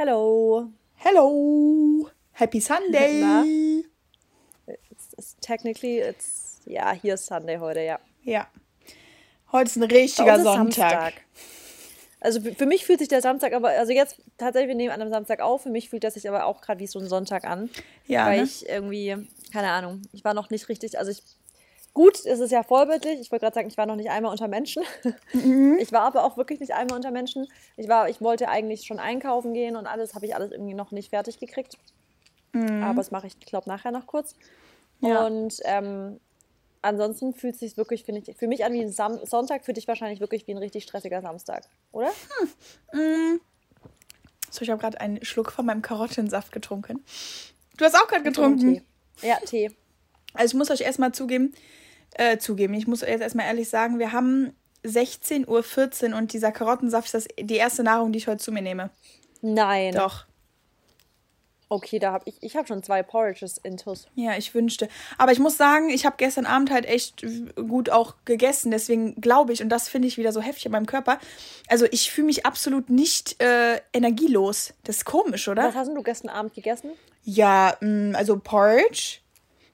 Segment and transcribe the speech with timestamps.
[0.00, 0.70] Hello.
[0.98, 2.08] Hello.
[2.30, 3.20] Happy Sunday.
[3.20, 3.42] Na?
[4.68, 7.98] It's, it's technically, it's, ja, hier ist Sunday heute, ja.
[8.22, 8.46] Ja.
[9.50, 11.14] Heute ist ein richtiger ist Sonntag.
[12.20, 15.00] Also für für mich fühlt sich der Samstag aber, also jetzt tatsächlich, wir nehmen an
[15.00, 17.42] einem Samstag auf, für mich fühlt das sich aber auch gerade wie so ein Sonntag
[17.42, 17.68] an.
[18.06, 18.44] Ja, Weil ne?
[18.44, 19.16] ich irgendwie,
[19.52, 21.24] keine Ahnung, ich war noch nicht richtig, also ich,
[21.98, 24.46] gut, es ist ja vorbildlich, ich wollte gerade sagen, ich war noch nicht einmal unter
[24.46, 24.84] Menschen.
[25.32, 25.78] Mhm.
[25.80, 27.48] Ich war aber auch wirklich nicht einmal unter Menschen.
[27.76, 30.92] Ich war, ich wollte eigentlich schon einkaufen gehen und alles, habe ich alles irgendwie noch
[30.92, 31.76] nicht fertig gekriegt.
[32.54, 34.36] Aber das mache ich, ich glaube, nachher noch kurz.
[35.00, 35.08] Mhm.
[35.08, 35.26] Ja.
[35.26, 36.20] Und ähm,
[36.82, 39.72] ansonsten fühlt es sich wirklich, finde ich, für mich an wie ein Sam Sonntag, für
[39.72, 42.12] dich wahrscheinlich wirklich wie ein richtig stressiger Samstag, oder?
[44.50, 47.04] So, ich habe gerade einen Schluck von meinem Karottensaft getrunken.
[47.76, 48.84] Du hast auch gerade getrunken.
[49.20, 49.26] Tee.
[49.26, 49.72] Ja, Tee.
[50.34, 51.52] Also ich muss euch erstmal zugeben,
[52.14, 54.52] äh, zugeben, ich muss jetzt erstmal ehrlich sagen, wir haben
[54.84, 58.62] 16.14 Uhr und dieser Karottensaft ist das, die erste Nahrung, die ich heute zu mir
[58.62, 58.90] nehme.
[59.42, 59.94] Nein.
[59.94, 60.24] Doch.
[61.70, 64.06] Okay, da habe ich, ich habe schon zwei Porridges intus.
[64.14, 64.88] Ja, ich wünschte.
[65.18, 68.70] Aber ich muss sagen, ich habe gestern Abend halt echt gut auch gegessen.
[68.70, 71.18] Deswegen glaube ich, und das finde ich wieder so heftig in meinem Körper,
[71.68, 74.72] also ich fühle mich absolut nicht äh, energielos.
[74.84, 75.64] Das ist komisch, oder?
[75.64, 76.92] Was hast du gestern Abend gegessen?
[77.24, 79.18] Ja, mh, also Porridge.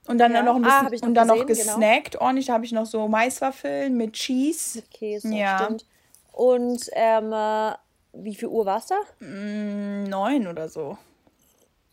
[0.07, 0.43] Und dann Ja.
[0.43, 1.79] noch ein Ah, bisschen ich noch und dann noch gesehen, genau.
[1.79, 2.21] gesnackt.
[2.21, 4.79] Ordentlich, da habe ich noch so Maiswaffeln mit Cheese.
[4.79, 5.59] Mit Käse, Ja.
[5.65, 5.87] stimmt.
[6.33, 7.73] Und ähm, äh,
[8.13, 8.97] wie viel Uhr war es da?
[9.21, 10.99] Mh, neun oder so.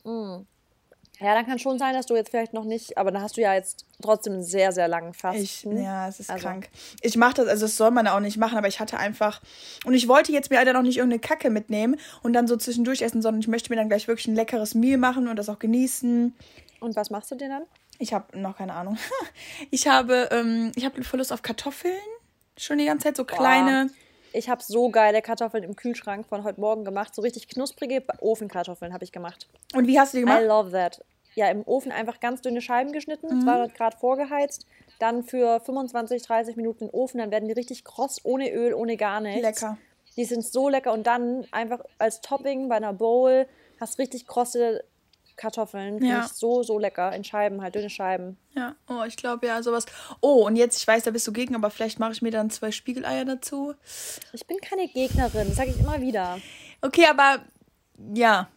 [0.03, 3.41] Ja, dann kann schon sein, dass du jetzt vielleicht noch nicht, aber dann hast du
[3.41, 5.81] ja jetzt trotzdem einen sehr, sehr langen Ich, Fasten.
[5.81, 6.69] ja, es ist Also- krank.
[7.01, 9.39] Ich mache das, also das soll man auch nicht machen, aber ich hatte einfach.
[9.85, 13.03] Und ich wollte jetzt mir leider noch nicht irgendeine Kacke mitnehmen und dann so zwischendurch
[13.03, 15.59] essen, sondern ich möchte mir dann gleich wirklich ein leckeres Meal machen und das auch
[15.59, 16.33] genießen.
[16.79, 17.63] Und was machst du denn dann?
[18.01, 18.97] Ich habe noch keine Ahnung.
[19.69, 21.93] Ich habe, ähm, ich habe voll Lust auf Kartoffeln.
[22.57, 23.89] Schon die ganze Zeit so kleine.
[24.33, 27.13] Ich habe so geile Kartoffeln im Kühlschrank von heute Morgen gemacht.
[27.13, 29.47] So richtig knusprige Ofenkartoffeln habe ich gemacht.
[29.75, 30.43] Und wie hast du die I gemacht?
[30.43, 31.03] love that.
[31.35, 33.41] Ja, im Ofen einfach ganz dünne Scheiben geschnitten, Mhm.
[33.43, 34.65] 200 Grad vorgeheizt,
[34.99, 38.73] dann für 25, 30 Minuten in den Ofen, dann werden die richtig kross, ohne Öl,
[38.73, 39.41] ohne gar nichts.
[39.41, 39.77] Lecker.
[40.17, 43.47] Die sind so lecker und dann einfach als Topping bei einer Bowl
[43.79, 44.83] hast richtig krosse
[45.41, 46.03] Kartoffeln.
[46.05, 46.25] Ja.
[46.25, 47.13] ich so, so lecker.
[47.15, 48.37] In Scheiben, halt dünne Scheiben.
[48.55, 49.85] Ja, oh, ich glaube ja, sowas.
[50.21, 52.49] Oh, und jetzt, ich weiß, da bist du gegen, aber vielleicht mache ich mir dann
[52.51, 53.73] zwei Spiegeleier dazu.
[54.33, 56.39] Ich bin keine Gegnerin, sage ich immer wieder.
[56.81, 57.43] Okay, aber
[58.13, 58.49] ja.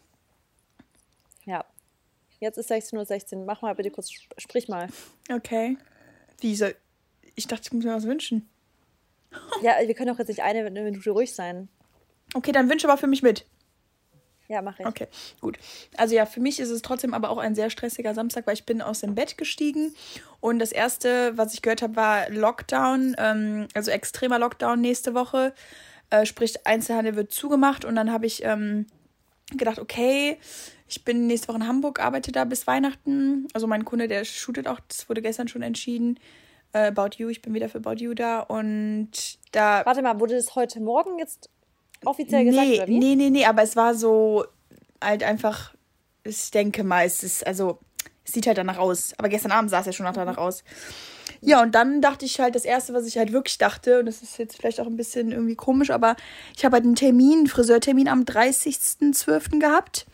[1.44, 1.64] Ja.
[2.40, 3.44] Jetzt ist 16.16 Uhr.
[3.46, 4.88] Mach mal bitte kurz, sp- sprich mal.
[5.32, 5.78] Okay.
[6.40, 6.74] Wie soll.
[7.34, 8.48] Ich dachte, ich muss mir was wünschen.
[9.62, 11.68] Ja, wir können doch jetzt nicht eine Minute ruhig sein.
[12.34, 13.46] Okay, dann wünsche aber für mich mit.
[14.48, 14.86] Ja, mach ich.
[14.86, 15.08] Okay,
[15.40, 15.58] gut.
[15.96, 18.66] Also ja, für mich ist es trotzdem aber auch ein sehr stressiger Samstag, weil ich
[18.66, 19.94] bin aus dem Bett gestiegen
[20.40, 25.54] und das erste, was ich gehört habe, war Lockdown, ähm, also extremer Lockdown nächste Woche.
[26.10, 28.86] Äh, sprich, Einzelhandel wird zugemacht und dann habe ich ähm,
[29.56, 30.38] gedacht, okay,
[30.86, 33.48] ich bin nächste Woche in Hamburg, arbeite da bis Weihnachten.
[33.54, 36.20] Also mein Kunde, der shootet auch, das wurde gestern schon entschieden.
[36.72, 39.10] Äh, About You, ich bin wieder für About You da und
[39.52, 41.48] da Warte mal, wurde das heute Morgen jetzt
[42.06, 42.98] offiziell gesagt nee, oder wie?
[42.98, 44.44] Nee, nee, nee, aber es war so
[45.02, 45.74] halt einfach,
[46.24, 47.78] ich denke mal, es ist, also,
[48.24, 49.12] es sieht halt danach aus.
[49.18, 50.64] Aber gestern Abend sah es ja schon danach aus.
[51.40, 54.22] Ja, und dann dachte ich halt, das Erste, was ich halt wirklich dachte, und das
[54.22, 56.16] ist jetzt vielleicht auch ein bisschen irgendwie komisch, aber
[56.56, 59.60] ich habe halt einen Termin, einen Friseurtermin am 30.12.
[59.60, 60.06] gehabt.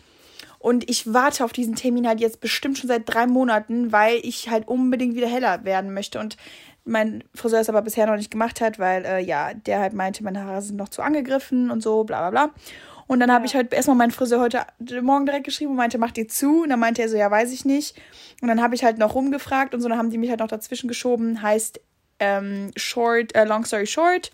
[0.59, 4.51] Und ich warte auf diesen Termin halt jetzt bestimmt schon seit drei Monaten, weil ich
[4.51, 6.21] halt unbedingt wieder heller werden möchte.
[6.21, 6.37] Und
[6.85, 10.25] mein Friseur es aber bisher noch nicht gemacht hat, weil, äh, ja, der halt meinte,
[10.25, 12.55] meine Haare sind noch zu angegriffen und so, bla bla bla.
[13.07, 14.65] Und dann habe ich halt erstmal meinen Friseur heute
[15.03, 16.63] Morgen direkt geschrieben und meinte, mach die zu.
[16.63, 18.01] Und dann meinte er so, ja, weiß ich nicht.
[18.41, 20.47] Und dann habe ich halt noch rumgefragt und so, dann haben die mich halt noch
[20.47, 21.43] dazwischen geschoben.
[21.43, 21.81] Heißt,
[22.21, 24.31] ähm, short, äh, long story short.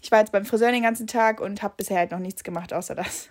[0.00, 2.72] Ich war jetzt beim Friseur den ganzen Tag und habe bisher halt noch nichts gemacht,
[2.72, 3.28] außer das.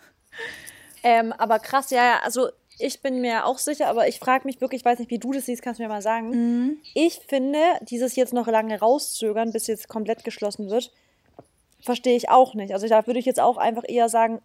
[1.02, 4.62] Ähm, aber krass, ja, ja, also ich bin mir auch sicher, aber ich frage mich
[4.62, 6.30] wirklich, ich weiß nicht, wie du das siehst, kannst du mir mal sagen.
[6.32, 6.78] Mhm.
[6.94, 10.92] Ich finde, dieses jetzt noch lange rauszögern, bis jetzt komplett geschlossen wird,
[11.82, 12.74] verstehe ich auch nicht.
[12.74, 14.42] Also da würde ich jetzt auch einfach eher sagen,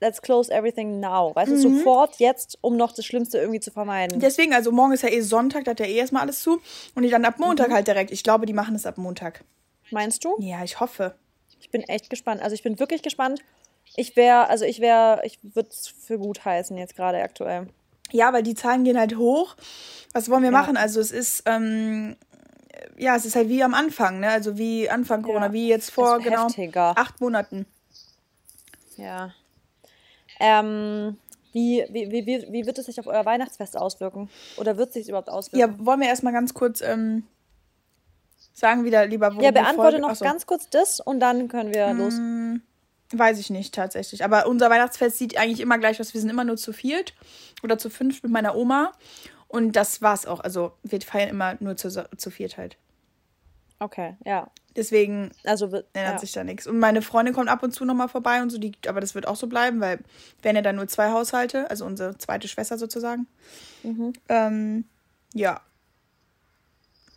[0.00, 1.34] let's close everything now.
[1.34, 1.62] Weißt Mhm.
[1.62, 4.18] du, sofort jetzt, um noch das Schlimmste irgendwie zu vermeiden.
[4.20, 6.60] Deswegen, also morgen ist ja eh Sonntag, da hat ja eh erstmal alles zu.
[6.94, 8.10] Und die dann ab Montag halt direkt.
[8.10, 9.44] Ich glaube, die machen es ab Montag.
[9.90, 10.36] Meinst du?
[10.38, 11.14] Ja, ich hoffe.
[11.60, 12.40] Ich bin echt gespannt.
[12.42, 13.42] Also ich bin wirklich gespannt.
[13.96, 17.66] Ich wäre, also ich wäre, ich würde es für gut heißen jetzt gerade aktuell.
[18.12, 19.56] Ja, weil die Zahlen gehen halt hoch.
[20.12, 20.58] Was wollen wir Ja.
[20.58, 20.76] machen?
[20.76, 22.16] Also es ist, ähm,
[22.96, 24.28] ja, es ist halt wie am Anfang, ne?
[24.30, 25.52] Also wie Anfang Corona, Ja.
[25.52, 26.94] wie jetzt vor genau heftiger.
[26.96, 27.66] acht Monaten.
[28.96, 29.32] Ja.
[30.38, 31.16] Ähm,
[31.52, 34.30] wie, wie, wie, wie, wird es sich auf euer Weihnachtsfest auswirken?
[34.56, 35.58] Oder wird es sich überhaupt auswirken?
[35.58, 37.24] Ja, wollen wir erstmal ganz kurz ähm,
[38.52, 40.24] sagen wieder lieber, wo Ja, beantworte noch Ach so.
[40.24, 42.14] ganz kurz das und dann können wir los.
[43.12, 44.24] Weiß ich nicht tatsächlich.
[44.24, 46.14] Aber unser Weihnachtsfest sieht eigentlich immer gleich aus.
[46.14, 47.14] Wir sind immer nur zu viert
[47.62, 48.92] oder zu fünf mit meiner Oma.
[49.48, 50.40] Und das war's auch.
[50.40, 52.76] Also wir feiern immer nur zu, zu viert halt.
[53.80, 54.48] Okay, ja.
[54.76, 56.18] Deswegen also, ändert ja.
[56.18, 56.66] sich da nichts.
[56.66, 59.26] Und meine Freundin kommt ab und zu nochmal vorbei und so, die, aber das wird
[59.26, 59.98] auch so bleiben, weil
[60.42, 63.26] wären ja dann nur zwei Haushalte, also unsere zweite Schwester sozusagen.
[63.82, 64.12] Mhm.
[64.28, 64.84] Ähm,
[65.34, 65.60] ja.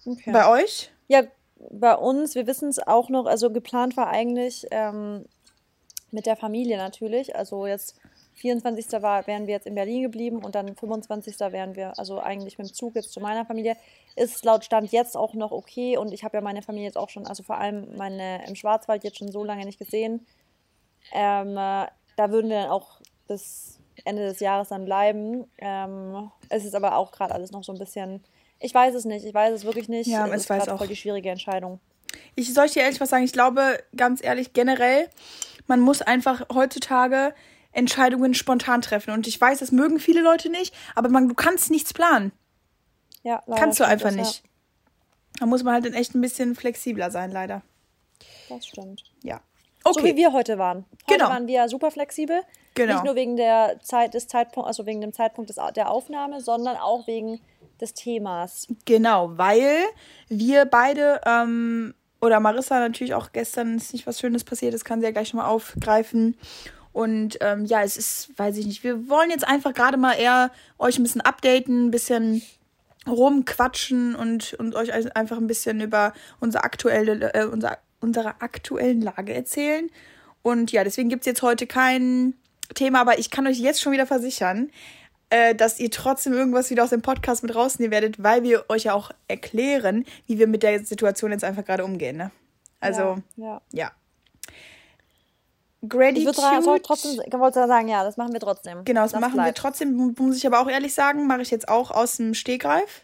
[0.05, 0.31] Okay.
[0.31, 0.91] Bei euch?
[1.07, 1.23] Ja,
[1.69, 5.25] bei uns, wir wissen es auch noch, also geplant war eigentlich ähm,
[6.13, 7.35] mit der Familie natürlich.
[7.35, 7.95] Also jetzt
[8.35, 9.01] 24.
[9.01, 11.39] War, wären wir jetzt in Berlin geblieben und dann 25.
[11.39, 13.75] wären wir, also eigentlich mit dem Zug jetzt zu meiner Familie.
[14.15, 17.09] Ist laut Stand jetzt auch noch okay und ich habe ja meine Familie jetzt auch
[17.09, 20.25] schon, also vor allem meine im Schwarzwald jetzt schon so lange nicht gesehen.
[21.11, 25.45] Ähm, äh, da würden wir dann auch bis Ende des Jahres dann bleiben.
[25.57, 28.23] Ähm, es ist aber auch gerade alles noch so ein bisschen.
[28.59, 30.07] Ich weiß es nicht, ich weiß es wirklich nicht.
[30.07, 30.77] Ja, es ist weiß auch.
[30.77, 31.79] voll die schwierige Entscheidung.
[32.35, 35.09] Ich soll ich dir ehrlich was sagen, ich glaube, ganz ehrlich, generell,
[35.67, 37.33] man muss einfach heutzutage
[37.71, 39.11] Entscheidungen spontan treffen.
[39.11, 42.31] Und ich weiß, das mögen viele Leute nicht, aber man, du kannst nichts planen.
[43.23, 44.21] Ja, leider Kannst du einfach das, ja.
[44.23, 44.43] nicht.
[45.39, 47.61] Da muss man halt dann echt ein bisschen flexibler sein, leider.
[48.49, 49.03] Das stimmt.
[49.23, 49.41] Ja.
[49.83, 50.15] So wie Okay.
[50.15, 50.85] wir heute waren.
[51.07, 51.29] Heute Genau.
[51.29, 52.41] waren wir super flexibel.
[52.75, 52.93] Genau.
[52.93, 56.77] Nicht nur wegen der Zeit des Zeitpunkt, also wegen dem Zeitpunkt des, der Aufnahme, sondern
[56.77, 57.39] auch wegen
[57.81, 58.67] des Themas.
[58.85, 59.83] Genau, weil
[60.29, 61.93] wir beide, ähm,
[62.23, 65.33] oder Marissa natürlich auch gestern ist nicht was Schönes passiert, das kann sie ja gleich
[65.33, 66.37] nochmal aufgreifen.
[66.93, 70.49] Und ähm, ja, es ist, weiß ich nicht, wir wollen jetzt einfach gerade mal eher
[70.79, 72.41] euch ein bisschen updaten, ein bisschen
[73.05, 79.33] rumquatschen und, und euch einfach ein bisschen über unsere aktuelle, äh, unser, unsere aktuellen Lage
[79.33, 79.89] erzählen.
[80.43, 82.35] Und ja, deswegen gibt es jetzt heute kein
[82.73, 84.69] Thema, aber ich kann euch jetzt schon wieder versichern,
[85.33, 88.83] äh, dass ihr trotzdem irgendwas wieder aus dem Podcast mit rausnehmen werdet, weil wir euch
[88.83, 92.17] ja auch erklären, wie wir mit der Situation jetzt einfach gerade umgehen.
[92.17, 92.29] Ne?
[92.79, 93.45] Also, Ja.
[93.45, 93.61] ja.
[93.71, 93.91] ja.
[95.81, 96.25] Ich Gratitude.
[96.65, 98.85] würde trotzdem ich wollte sagen, ja, das machen wir trotzdem.
[98.85, 99.57] Genau, das, machen wir bleibt.
[99.57, 103.01] trotzdem, muss ich aber auch ehrlich sagen, mache ich jetzt auch aus dem Stegreif.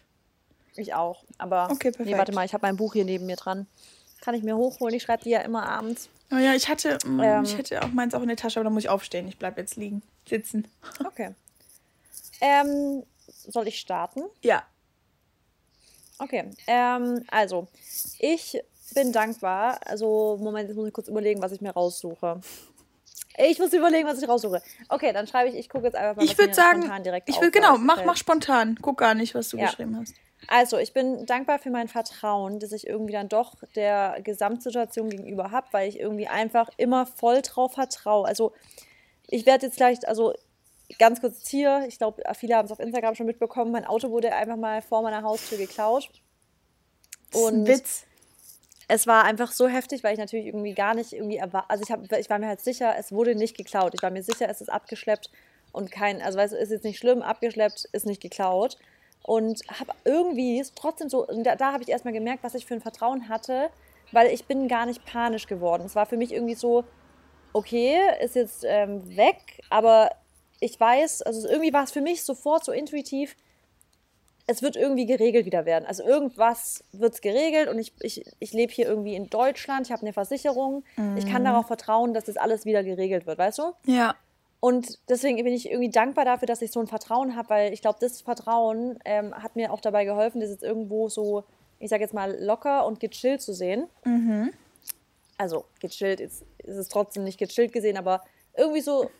[0.76, 1.24] Ich auch.
[1.36, 2.18] Aber Okay, nee, perfekt.
[2.18, 3.66] warte mal, ich habe mein Buch hier neben mir dran.
[4.20, 4.94] Kann ich mir hochholen.
[4.94, 6.08] Ich schreibe die ja immer abends.
[6.32, 7.42] Oh ja, ich hatte, mm, Ähm.
[7.44, 9.26] ich hätte auch meins auch in der Tasche, aber da muss ich aufstehen.
[9.28, 10.66] Ich bleib jetzt liegen, sitzen.
[11.04, 11.34] Okay.
[12.40, 14.22] Ähm, soll ich starten?
[14.42, 14.64] Ja.
[16.18, 16.50] Okay.
[16.66, 17.68] Ähm, also,
[18.18, 18.60] ich
[18.94, 19.80] bin dankbar.
[19.86, 22.40] Also, Moment, jetzt muss ich kurz überlegen, was ich mir raussuche.
[23.38, 24.60] Ich muss überlegen, was ich raussuche.
[24.88, 27.02] Okay, dann schreibe ich, ich gucke jetzt einfach mal, Ich was würde mir sagen, spontan
[27.04, 28.78] direkt ich will genau, mach, mach spontan.
[28.82, 29.66] Guck gar nicht, was du Ja.
[29.66, 30.14] geschrieben hast.
[30.48, 35.50] Also, ich bin dankbar für mein Vertrauen, das ich irgendwie dann doch der Gesamtsituation gegenüber
[35.50, 38.26] habe, weil ich irgendwie einfach immer voll drauf vertraue.
[38.26, 38.52] Also,
[39.28, 40.34] ich werde jetzt gleich, also
[40.98, 44.34] ganz kurz hier, ich glaube, viele haben es auf Instagram schon mitbekommen, mein Auto wurde
[44.34, 46.10] einfach mal vor meiner Haustür geklaut.
[47.30, 48.04] Das ist ein Und Witz.
[48.88, 51.90] es war einfach so heftig, weil ich natürlich irgendwie gar nicht irgendwie erwartet, also ich,
[51.90, 53.94] hab, ich war mir halt sicher, es wurde nicht geklaut.
[53.94, 55.30] Ich war mir sicher, es ist abgeschleppt
[55.72, 58.76] und kein, also weißt du, ist jetzt nicht schlimm, abgeschleppt, ist nicht geklaut.
[59.22, 62.74] Und habe irgendwie ist trotzdem so, da, da habe ich erstmal gemerkt, was ich für
[62.74, 63.68] ein Vertrauen hatte,
[64.12, 65.84] weil ich bin gar nicht panisch geworden.
[65.84, 66.84] Es war für mich irgendwie so,
[67.52, 70.10] okay, ist jetzt ähm, weg, aber
[70.60, 73.34] ich weiß, also irgendwie war es für mich sofort so intuitiv,
[74.46, 75.86] es wird irgendwie geregelt wieder werden.
[75.86, 79.92] Also irgendwas wird es geregelt und ich, ich, ich lebe hier irgendwie in Deutschland, ich
[79.92, 80.84] habe eine Versicherung,
[81.16, 83.72] ich kann darauf vertrauen, dass das alles wieder geregelt wird, weißt du?
[83.86, 84.16] Ja.
[84.58, 87.80] Und deswegen bin ich irgendwie dankbar dafür, dass ich so ein Vertrauen habe, weil ich
[87.80, 91.44] glaube, das Vertrauen ähm, hat mir auch dabei geholfen, das jetzt irgendwo so,
[91.78, 93.86] ich sage jetzt mal, locker und gechillt zu sehen.
[95.38, 98.22] Also gechillt ist, ist es trotzdem nicht gechillt gesehen, aber
[98.54, 99.10] irgendwie so,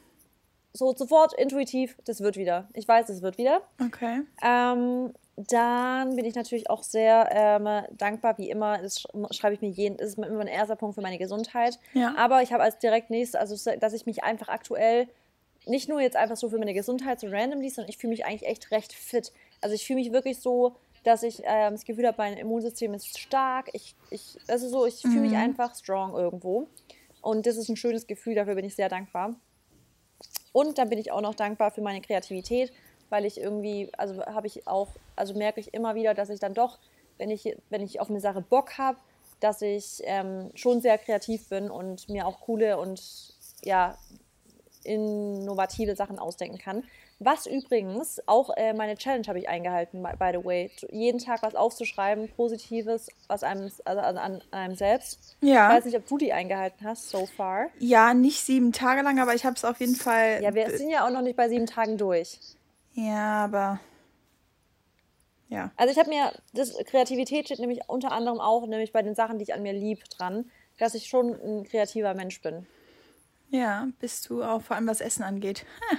[0.72, 2.68] so sofort intuitiv, das wird wieder.
[2.74, 3.62] Ich weiß, es wird wieder.
[3.84, 4.22] Okay.
[4.42, 9.62] Ähm, dann bin ich natürlich auch sehr ähm, dankbar, wie immer, das sch- schreibe ich
[9.62, 11.78] mir jeden, das ist immer mein erster Punkt für meine Gesundheit.
[11.94, 12.14] Ja.
[12.16, 15.08] Aber ich habe als direkt nächstes, also dass ich mich einfach aktuell
[15.66, 18.46] nicht nur jetzt einfach so für meine Gesundheit so randomly, sondern ich fühle mich eigentlich
[18.48, 19.32] echt recht fit.
[19.60, 23.18] Also ich fühle mich wirklich so, dass ich ähm, das Gefühl habe, mein Immunsystem ist
[23.18, 23.70] stark.
[23.72, 26.68] Ich, ich, also so, ich fühle mich einfach strong irgendwo.
[27.22, 29.34] Und das ist ein schönes Gefühl, dafür bin ich sehr dankbar.
[30.52, 32.72] Und dann bin ich auch noch dankbar für meine Kreativität,
[33.08, 36.54] weil ich irgendwie, also habe ich auch, also merke ich immer wieder, dass ich dann
[36.54, 36.78] doch,
[37.18, 38.98] wenn ich, wenn ich auf eine Sache Bock habe,
[39.40, 43.02] dass ich ähm, schon sehr kreativ bin und mir auch coole und
[43.64, 43.96] ja,
[44.84, 46.84] innovative Sachen ausdenken kann.
[47.22, 50.70] Was übrigens, auch äh, meine Challenge habe ich eingehalten, by, the way.
[50.90, 55.36] Jeden Tag was aufzuschreiben, Positives was einem, also an, an einem selbst.
[55.42, 55.68] Ja.
[55.68, 57.66] Ich weiß nicht, ob du die eingehalten hast, so far.
[57.78, 60.42] Ja, nicht sieben Tage lang, aber ich habe es auf jeden Fall.
[60.42, 62.40] Ja, wir sind ja auch noch nicht bei sieben Tagen durch.
[62.94, 63.80] Ja, aber.
[65.50, 65.72] Ja.
[65.76, 69.36] Also ich habe mir, das Kreativität steht nämlich unter anderem auch, nämlich bei den Sachen,
[69.36, 72.66] die ich an mir lieb, dran, dass ich schon ein kreativer Mensch bin.
[73.50, 75.66] Ja, bist du auch, vor allem was Essen angeht.
[75.90, 75.98] Hm.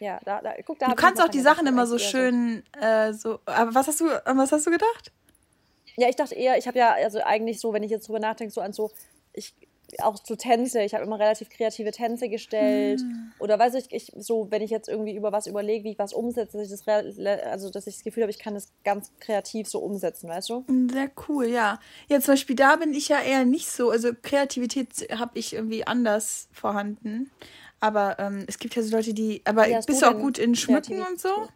[0.00, 3.40] Ja, da, da, guck, da Du kannst auch die Sachen immer so schön, äh, so.
[3.46, 5.12] Aber was hast du, was hast du gedacht?
[5.96, 8.52] Ja, ich dachte eher, ich habe ja, also eigentlich so, wenn ich jetzt drüber nachdenke,
[8.52, 8.90] so an so,
[9.32, 9.54] ich
[10.02, 13.00] auch so Tänze, ich habe immer relativ kreative Tänze gestellt.
[13.00, 13.32] Hm.
[13.38, 16.12] Oder weiß ich, ich, so, wenn ich jetzt irgendwie über was überlege, wie ich was
[16.12, 19.66] umsetze, dass ich das, also dass ich das Gefühl habe, ich kann das ganz kreativ
[19.68, 20.64] so umsetzen, weißt du?
[20.92, 21.80] Sehr cool, ja.
[22.08, 23.90] Ja, zum Beispiel da bin ich ja eher nicht so.
[23.90, 27.30] Also Kreativität habe ich irgendwie anders vorhanden.
[27.80, 29.42] Aber ähm, es gibt ja so Leute, die.
[29.44, 31.48] Aber hast bist du auch gut in Schmücken und so?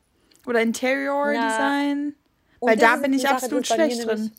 [0.47, 2.15] Oder Interior Na, Design?
[2.61, 4.33] Weil da bin ich Sache, absolut schlecht nämlich- drin.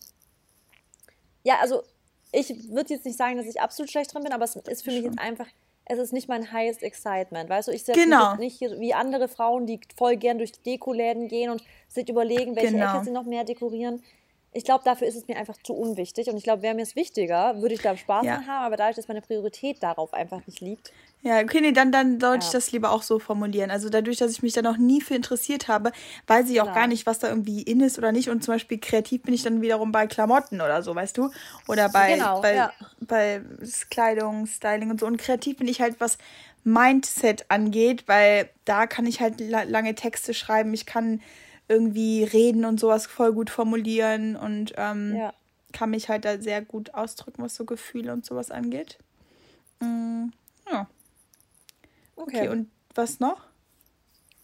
[1.44, 1.84] Ja, also
[2.32, 4.92] ich würde jetzt nicht sagen, dass ich absolut schlecht drin bin, aber es ist für
[4.92, 5.48] mich jetzt einfach,
[5.86, 7.74] es ist nicht mein highest excitement, weißt du?
[7.74, 8.36] Ich sehe Genau.
[8.38, 12.96] nicht wie andere Frauen, die voll gern durch Dekoläden gehen und sich überlegen, welche Genau.
[12.96, 14.02] Ecke sie noch mehr dekorieren.
[14.54, 16.96] Ich glaube, dafür ist es mir einfach zu unwichtig und ich glaube, wäre mir es
[16.96, 18.36] wichtiger, würde ich da Spaß Ja.
[18.36, 20.92] dran haben, aber dadurch, dass meine Priorität darauf einfach nicht liegt.
[21.22, 22.58] Ja, okay, nee, dann, dann sollte ich Ja.
[22.60, 23.72] das lieber auch so formulieren.
[23.72, 25.94] Also dadurch, dass ich mich da noch nie für interessiert habe,
[26.28, 26.76] weiß ich auch Genau.
[26.76, 28.30] gar nicht, was da irgendwie in ist oder nicht.
[28.30, 31.30] Und zum Beispiel kreativ bin ich dann wiederum bei Klamotten oder so, weißt du?
[31.68, 32.74] Oder bei, Genau, bei, ja.
[33.00, 33.42] bei
[33.90, 35.06] Kleidung, Styling und so.
[35.06, 36.18] Und kreativ bin ich halt, was
[36.66, 40.74] Mindset angeht, weil da kann ich halt la lange Texte schreiben.
[40.74, 41.22] Ich kann
[41.68, 45.34] irgendwie reden und sowas voll gut formulieren und ähm, Ja.
[45.72, 48.98] kann mich halt da sehr gut ausdrücken, was so Gefühle und sowas angeht.
[49.80, 50.28] Mm,
[50.72, 50.88] ja.
[52.16, 52.42] Okay.
[52.42, 53.42] Okay, und was noch?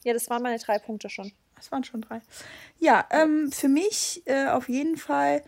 [0.04, 1.32] ja, das waren meine drei Punkte schon.
[1.56, 2.22] Das waren schon drei.
[2.80, 5.44] Ja, ähm, für mich äh, auf jeden Fall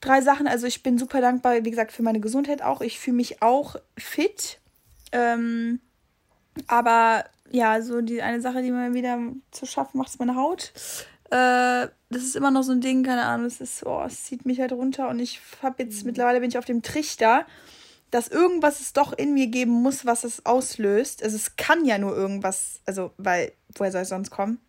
[0.00, 0.46] drei Sachen.
[0.46, 2.80] Also ich bin super dankbar, wie gesagt, für meine Gesundheit auch.
[2.80, 4.60] Ich fühle mich auch fit.
[5.10, 5.80] Ähm,
[6.68, 9.18] aber ja, so die eine Sache, die mir wieder
[9.50, 10.72] zu schaffen macht, ist meine Haut.
[11.30, 14.46] Äh, das ist immer noch so ein Ding, keine Ahnung, es ist, oh, es zieht
[14.46, 17.46] mich halt runter und ich habe jetzt mittlerweile bin ich auf dem Trichter,
[18.10, 21.24] dass irgendwas es doch in mir geben muss, was es auslöst.
[21.24, 24.60] Also es kann ja nur irgendwas, also weil woher soll es sonst kommen?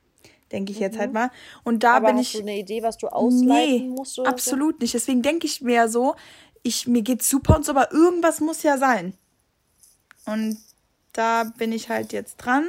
[0.51, 1.29] Denke ich jetzt halt mal.
[1.63, 4.17] Und da aber bin hast ich du eine Idee, was du ausleiten nee, musst?
[4.17, 4.93] Oder absolut nicht.
[4.93, 6.15] Deswegen denke ich mir ja so,
[6.63, 9.13] ich mir geht's super und so, aber irgendwas muss ja sein.
[10.25, 10.57] Und
[11.18, 12.66] da bin ich halt jetzt dran.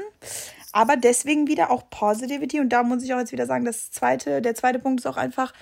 [0.73, 2.61] Aber deswegen wieder auch Positivity.
[2.61, 5.17] Und da muss ich auch jetzt wieder sagen, das zweite, der zweite Punkt ist auch
[5.17, 5.53] einfach,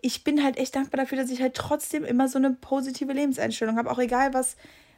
[0.00, 3.76] ich bin halt echt dankbar dafür, dass ich halt trotzdem immer so eine positive Lebenseinstellung
[3.76, 3.90] habe.
[3.90, 4.56] Auch egal, was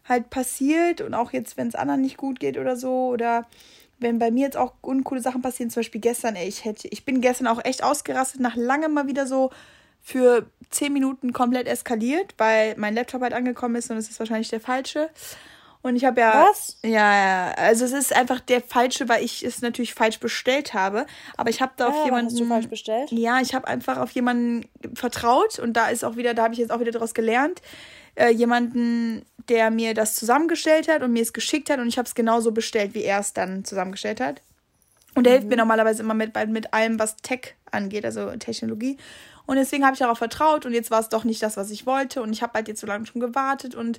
[0.08, 3.46] halt passiert und auch jetzt, wenn es anderen nicht gut geht oder so oder
[3.98, 7.04] wenn bei mir jetzt auch uncoole Sachen passieren, zum Beispiel gestern, ey, ich hätte, ich
[7.04, 9.50] bin gestern auch echt ausgerastet, nach langem mal wieder so
[10.00, 14.48] für zehn Minuten komplett eskaliert, weil mein Laptop halt angekommen ist und es ist wahrscheinlich
[14.48, 15.10] der falsche.
[15.82, 16.46] Und ich habe ja.
[16.48, 16.76] Was?
[16.84, 17.52] Ja, ja.
[17.56, 21.06] Also es ist einfach der falsche, weil ich es natürlich falsch bestellt habe.
[21.38, 22.26] Aber ich habe da auf Ah, jemanden.
[22.30, 23.10] hast du falsch bestellt?
[23.12, 26.60] Ja, ich habe einfach auf jemanden vertraut und da ist auch wieder, da habe ich
[26.60, 27.62] jetzt auch wieder daraus gelernt.
[28.14, 32.06] Äh, jemanden, der mir das zusammengestellt hat und mir es geschickt hat und ich habe
[32.06, 34.42] es genauso bestellt, wie er es dann zusammengestellt hat.
[35.14, 38.96] Und der hilft mir normalerweise immer mit, mit allem, was Tech angeht, also Technologie.
[39.46, 41.86] Und deswegen habe ich darauf vertraut und jetzt war es doch nicht das, was ich
[41.86, 42.22] wollte.
[42.22, 43.98] Und ich habe halt jetzt so lange schon gewartet und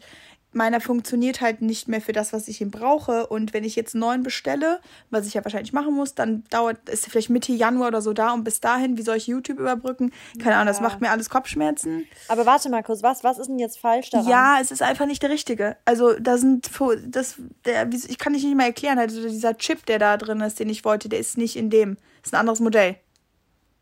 [0.54, 3.28] meiner funktioniert halt nicht mehr für das, was ich ihn brauche.
[3.28, 6.90] Und wenn ich jetzt einen neuen bestelle, was ich ja wahrscheinlich machen muss, dann dauert
[6.90, 10.12] ist vielleicht Mitte Januar oder so da und bis dahin, wie soll ich YouTube überbrücken?
[10.40, 10.84] Keine Ahnung, das Ja.
[10.84, 12.06] macht mir alles Kopfschmerzen.
[12.28, 14.28] Aber warte mal kurz, was, was ist denn jetzt falsch daran?
[14.28, 15.78] Ja, es ist einfach nicht der richtige.
[15.86, 16.70] Also da sind
[17.08, 20.60] das der ich kann dich nicht mal erklären, also dieser Chip, der da drin ist,
[20.60, 21.98] den ich wollte, der ist nicht in dem.
[22.24, 22.98] Ist ein anderes Modell.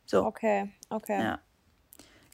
[0.05, 0.23] So.
[0.25, 1.21] Okay, okay.
[1.21, 1.39] Ja.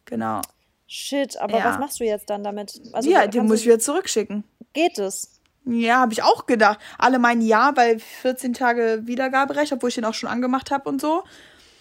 [0.05, 0.41] Genau.
[0.87, 1.65] Shit, aber Ja.
[1.65, 2.79] was machst du jetzt dann damit?
[2.93, 4.43] Also, ja, den du- muss ich wieder zurückschicken.
[4.73, 5.39] Geht es?
[5.65, 6.79] Ja, habe ich auch gedacht.
[6.99, 11.01] Alle meinen ja, weil 14 Tage Wiedergaberecht, obwohl ich den auch schon angemacht habe und
[11.01, 11.23] so.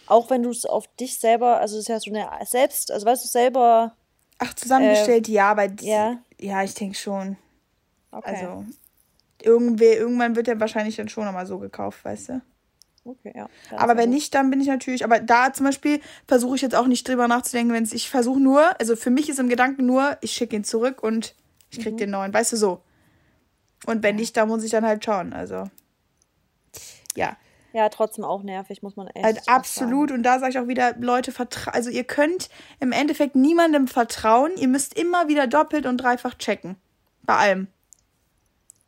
[0.06, 3.04] Auch wenn du es auf dich selber, also das ist ja so eine selbst, also
[3.06, 3.94] weißt du selber,
[4.38, 6.18] Ach, zusammengestellt, ja, aber Äh, ja.
[6.40, 7.36] ja, ich denke schon.
[8.10, 8.30] okay.
[8.34, 8.64] Also
[9.42, 12.40] irgendwer, irgendwann wird der wahrscheinlich dann schon nochmal so gekauft, weißt du?
[13.04, 13.48] Okay, ja.
[13.70, 16.86] Aber wenn nicht, dann bin ich natürlich, aber da zum Beispiel versuche ich jetzt auch
[16.86, 20.16] nicht drüber nachzudenken, wenn es, ich versuche nur, also für mich ist im Gedanken nur,
[20.20, 21.34] ich schicke ihn zurück und
[21.70, 21.82] ich Mhm.
[21.82, 22.80] krieg den neuen, weißt du so.
[23.86, 25.64] Und wenn nicht, dann muss ich dann halt schauen, also.
[27.16, 27.36] Ja,
[27.72, 29.48] Ja, trotzdem auch nervig, muss man echt.
[29.48, 30.10] auch absolut.
[30.12, 32.48] Und da sage ich auch wieder, Leute, vertra also ihr könnt
[32.80, 34.52] im Endeffekt niemandem vertrauen.
[34.56, 36.76] Ihr müsst immer wieder doppelt und dreifach checken.
[37.22, 37.66] Bei allem.
[37.66, 37.70] Sagen.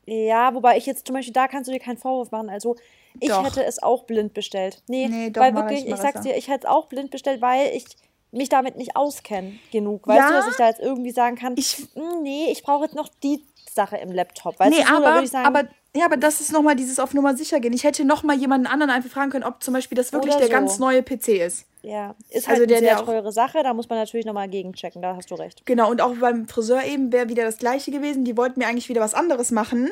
[0.07, 2.49] Ja, wobei ich jetzt zum Beispiel, da kannst du dir keinen Vorwurf machen.
[2.49, 2.77] Also,
[3.21, 3.45] ich Doch.
[3.45, 4.83] hätte es auch blind bestellt.
[4.89, 7.41] Nee, Nee, doch, weil wirklich, ich, ich, sag's dir, ich hätte es auch blind bestellt,
[7.41, 7.85] weil ich
[8.33, 10.07] mich damit nicht auskenne genug.
[10.07, 10.29] Weißt Ja.
[10.29, 13.09] du, dass ich da jetzt irgendwie sagen kann, Ich- "Hm, nee, ich brauche jetzt noch
[13.23, 13.43] die
[13.73, 14.59] Sache im Laptop.
[14.59, 17.35] Weißt nee, du, aber, ich sagen, aber Ja, aber das ist nochmal dieses auf Nummer
[17.37, 17.73] sicher gehen.
[17.73, 20.53] Ich hätte nochmal jemanden anderen einfach fragen können, ob zum Beispiel das wirklich der so.
[20.53, 21.65] ganz neue PC ist.
[21.83, 25.01] Ja, ist Also halt der- eine sehr teure Sache, da muss man natürlich nochmal gegenchecken,
[25.01, 25.65] da hast du recht.
[25.65, 28.25] Genau, und auch beim Friseur eben wäre wieder das gleiche gewesen.
[28.25, 29.89] Die wollten mir eigentlich wieder was anderes machen.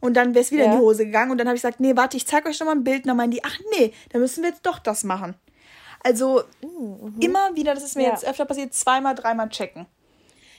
[0.00, 0.76] Und dann wäre es wieder in Ja.
[0.76, 1.30] die Hose gegangen.
[1.32, 3.02] Und dann habe ich gesagt, nee, warte, ich zeige euch noch mal ein Bild.
[3.04, 5.34] Und dann meinen die, ach nee, dann müssen wir jetzt doch das machen.
[6.04, 6.42] Also
[7.20, 8.12] immer wieder, das ist mir Mhm, Ja.
[8.14, 9.86] jetzt öfter passiert, zweimal, dreimal checken.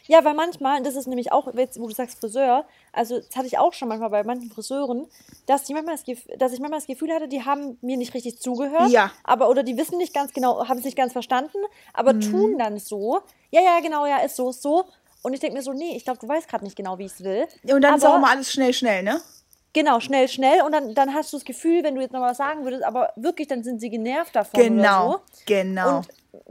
[0.07, 3.59] Ja, weil manchmal, das ist nämlich auch, wo du sagst Friseur, also das hatte ich
[3.59, 5.05] auch schon manchmal bei manchen Friseuren,
[5.45, 6.03] dass, die manchmal das,
[6.39, 8.89] dass ich manchmal das Gefühl hatte, die haben mir nicht richtig zugehört.
[8.89, 9.11] Ja.
[9.23, 11.59] Aber, oder die wissen nicht ganz genau, haben es nicht ganz verstanden,
[11.93, 12.21] aber Mhm.
[12.21, 13.19] tun dann so,
[13.51, 14.85] ja, ja, genau, ja, ist so, ist so.
[15.21, 17.13] Und ich denke mir so, nee, ich glaube, du weißt gerade nicht genau, wie ich
[17.13, 17.47] es will.
[17.71, 19.21] Und dann ist auch immer alles schnell, schnell, ne?
[19.73, 20.61] Genau, schnell, schnell.
[20.63, 23.13] Und dann, dann hast du das Gefühl, wenn du jetzt noch was sagen würdest, aber
[23.15, 25.19] wirklich, dann sind sie genervt davon Genau, so.
[25.45, 25.97] genau.
[25.97, 26.07] Und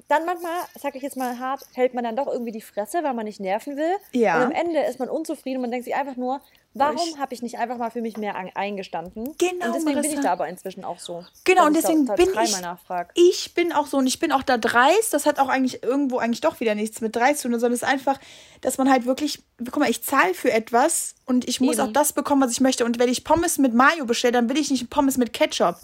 [0.09, 3.15] dann manchmal, sag ich jetzt mal hart, hält man dann doch irgendwie die Fresse, weil
[3.15, 3.97] man nicht nerven will.
[4.13, 4.37] Ja.
[4.37, 6.41] Und am Ende ist man unzufrieden und man denkt sich einfach nur,
[6.79, 9.35] warum habe ich nicht einfach mal für mich mehr an- eingestanden?
[9.39, 10.15] Genau, Und deswegen bin Marissa.
[10.15, 11.25] ich da aber inzwischen auch so.
[11.45, 12.29] Genau, und ich da deswegen halt bin
[13.15, 15.13] ich, ich bin auch so und ich bin auch da dreist.
[15.13, 17.83] Das hat auch eigentlich irgendwo eigentlich doch wieder nichts mit dreist zu tun, sondern es
[17.83, 18.19] ist einfach,
[18.61, 21.89] dass man halt wirklich, guck mal, ich zahle für etwas und ich muss Eben.
[21.89, 22.85] auch das bekommen, was ich möchte.
[22.85, 25.77] Und wenn ich Pommes mit Mayo bestelle, dann will ich nicht Pommes mit Ketchup.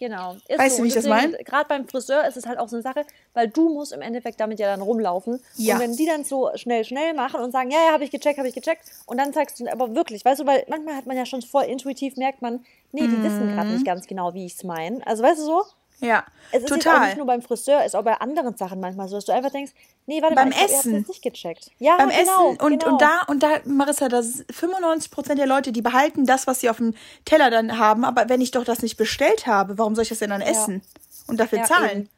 [0.00, 0.36] Genau.
[0.48, 0.84] Ist Weißt du, so.
[0.84, 1.44] wie ich das Und deswegen, mein?
[1.44, 3.04] Gerade beim Friseur ist es halt auch so eine Sache,
[3.34, 5.40] weil du musst im Endeffekt damit ja dann rumlaufen.
[5.56, 5.74] Ja.
[5.74, 8.38] Und wenn die dann so schnell, schnell machen und sagen, ja, ja, habe ich gecheckt,
[8.38, 11.18] habe ich gecheckt, und dann sagst du, aber wirklich, weißt du, weil manchmal hat man
[11.18, 14.54] ja schon voll intuitiv, merkt man, nee, die wissen gerade nicht ganz genau, wie ich
[14.54, 15.06] es meine.
[15.06, 15.64] Also weißt du so?
[16.00, 17.06] Ja, Es ist jetzt auch total.
[17.08, 19.50] nicht nur beim Friseur, es ist auch bei anderen Sachen manchmal so, dass du einfach
[19.50, 19.72] denkst,
[20.06, 20.74] nee, warte Beim mal, ich Essen.
[20.76, 21.70] habt's jetzt nicht gecheckt.
[21.78, 22.20] Ja, Beim genau,
[22.52, 22.92] Essen und, genau.
[22.92, 26.78] und da und da Marissa, das 95% der Leute, die behalten das, was sie auf
[26.78, 26.94] dem
[27.26, 30.20] Teller dann haben, aber wenn ich doch das nicht bestellt habe, warum soll ich das
[30.20, 30.82] denn dann essen
[31.26, 31.90] und dafür Ja, zahlen?
[31.90, 32.10] eben.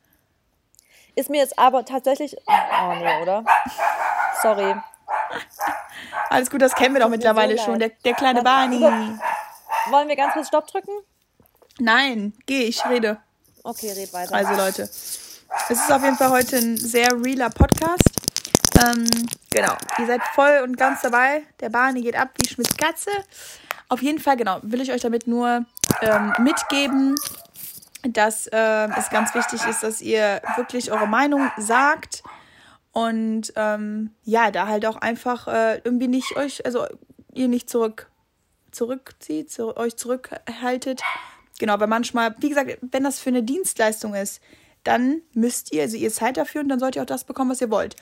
[1.15, 2.37] Ist mir jetzt aber tatsächlich.
[2.47, 3.45] Oh nee, oder?
[4.43, 4.75] Sorry.
[6.31, 8.81] Alles gut, das kennen wir doch mittlerweile so schon, der, der kleine Barney.
[8.81, 10.93] Wollen wir ganz kurz Stopp drücken?
[11.79, 13.19] Nein, geh, ich rede.
[13.65, 14.35] Okay, red weiter.
[14.35, 18.11] Also Leute, es ist auf jeden Fall heute ein sehr realer Podcast.
[18.85, 19.05] Ähm,
[19.51, 21.43] genau, ihr seid voll und ganz dabei.
[21.61, 23.11] Der Barney geht ab wie Schmidts Katze.
[23.89, 25.65] Auf jeden Fall, genau, will ich euch damit nur
[26.01, 27.15] ähm, mitgeben,
[28.03, 32.25] dass äh, es ganz wichtig ist, dass ihr wirklich eure Meinung sagt
[32.91, 36.87] und ähm, ja, da halt auch einfach äh, irgendwie nicht euch, also
[37.33, 38.09] ihr nicht zurück
[38.73, 41.03] zurückzieht, zu, euch zurückhaltet.
[41.63, 44.41] Genau, weil manchmal, wie gesagt, wenn das für eine Dienstleistung ist,
[44.83, 47.61] dann müsst ihr, also ihr Zeit dafür und dann sollt ihr auch das bekommen, was
[47.61, 47.95] ihr wollt.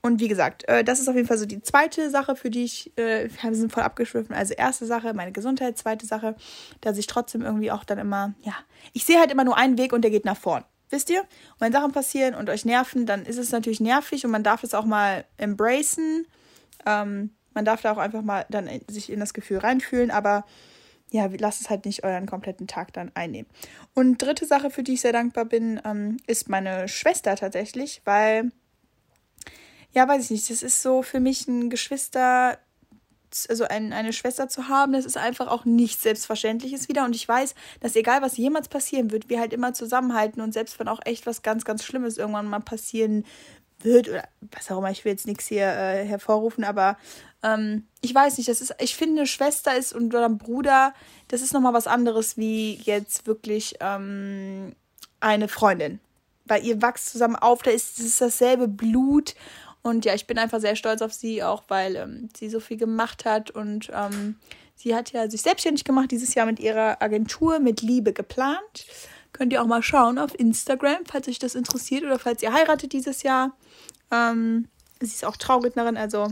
[0.00, 2.64] Und wie gesagt, äh, das ist auf jeden Fall so die zweite Sache, für die
[2.64, 4.34] ich, äh, wir sind voll abgeschwiffen.
[4.34, 6.34] Also erste Sache, meine Gesundheit, zweite Sache,
[6.80, 8.54] dass ich trotzdem irgendwie auch dann immer, ja,
[8.94, 10.64] ich sehe halt immer nur einen Weg und der geht nach vorn.
[10.88, 11.20] Wisst ihr?
[11.20, 14.64] Und wenn Sachen passieren und euch nerven, dann ist es natürlich nervig und man darf
[14.64, 16.26] es auch mal embracen.
[16.86, 20.46] Ähm, man darf da auch einfach mal dann sich in das Gefühl reinfühlen, aber
[21.14, 23.48] ja, lasst es halt nicht euren kompletten Tag dann einnehmen.
[23.94, 28.50] Und dritte Sache, für die ich sehr dankbar bin, ähm, ist meine Schwester tatsächlich, weil,
[29.92, 32.58] ja, weiß ich nicht, das ist so für mich ein Geschwister,
[33.48, 37.04] also ein, eine Schwester zu haben, das ist einfach auch nichts Selbstverständliches wieder.
[37.04, 40.80] Und ich weiß, dass egal was jemals passieren wird, wir halt immer zusammenhalten und selbst
[40.80, 43.24] wenn auch echt was ganz, ganz Schlimmes irgendwann mal passieren
[43.84, 46.96] wird oder was auch immer, ich will jetzt nichts hier äh, hervorrufen, aber
[47.42, 50.94] ähm, ich weiß nicht, das ist, ich finde, Schwester ist und oder Bruder,
[51.28, 54.74] das ist nochmal was anderes wie jetzt wirklich ähm,
[55.20, 56.00] eine Freundin.
[56.46, 59.34] Weil ihr wachst zusammen auf, da ist, das dasselbe Blut.
[59.82, 62.76] Und ja, ich bin einfach sehr stolz auf sie, auch weil ähm, sie so viel
[62.76, 63.50] gemacht hat.
[63.50, 64.36] Und ähm,
[64.74, 68.86] sie hat ja sich selbstständig gemacht dieses Jahr mit ihrer Agentur mit Liebe geplant.
[69.34, 72.92] Könnt ihr auch mal schauen auf Instagram, falls euch das interessiert oder falls ihr heiratet
[72.92, 73.52] dieses Jahr.
[74.10, 74.68] Ähm,
[75.00, 76.30] sie ist auch Traurednerin, also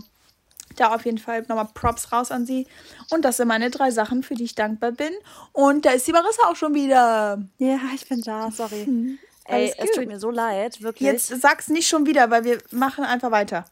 [0.77, 2.67] da auf jeden Fall nochmal Props raus an sie.
[3.11, 5.13] Und das sind meine drei Sachen, für die ich dankbar bin.
[5.53, 7.43] Und da ist die Marissa auch schon wieder.
[7.59, 8.81] Ja, ich bin da, sorry.
[8.81, 9.19] Ey, Hm.
[9.45, 11.07] Alles es tut mir so leid, wirklich.
[11.07, 13.65] Jetzt sag's nicht schon wieder, weil wir machen einfach weiter.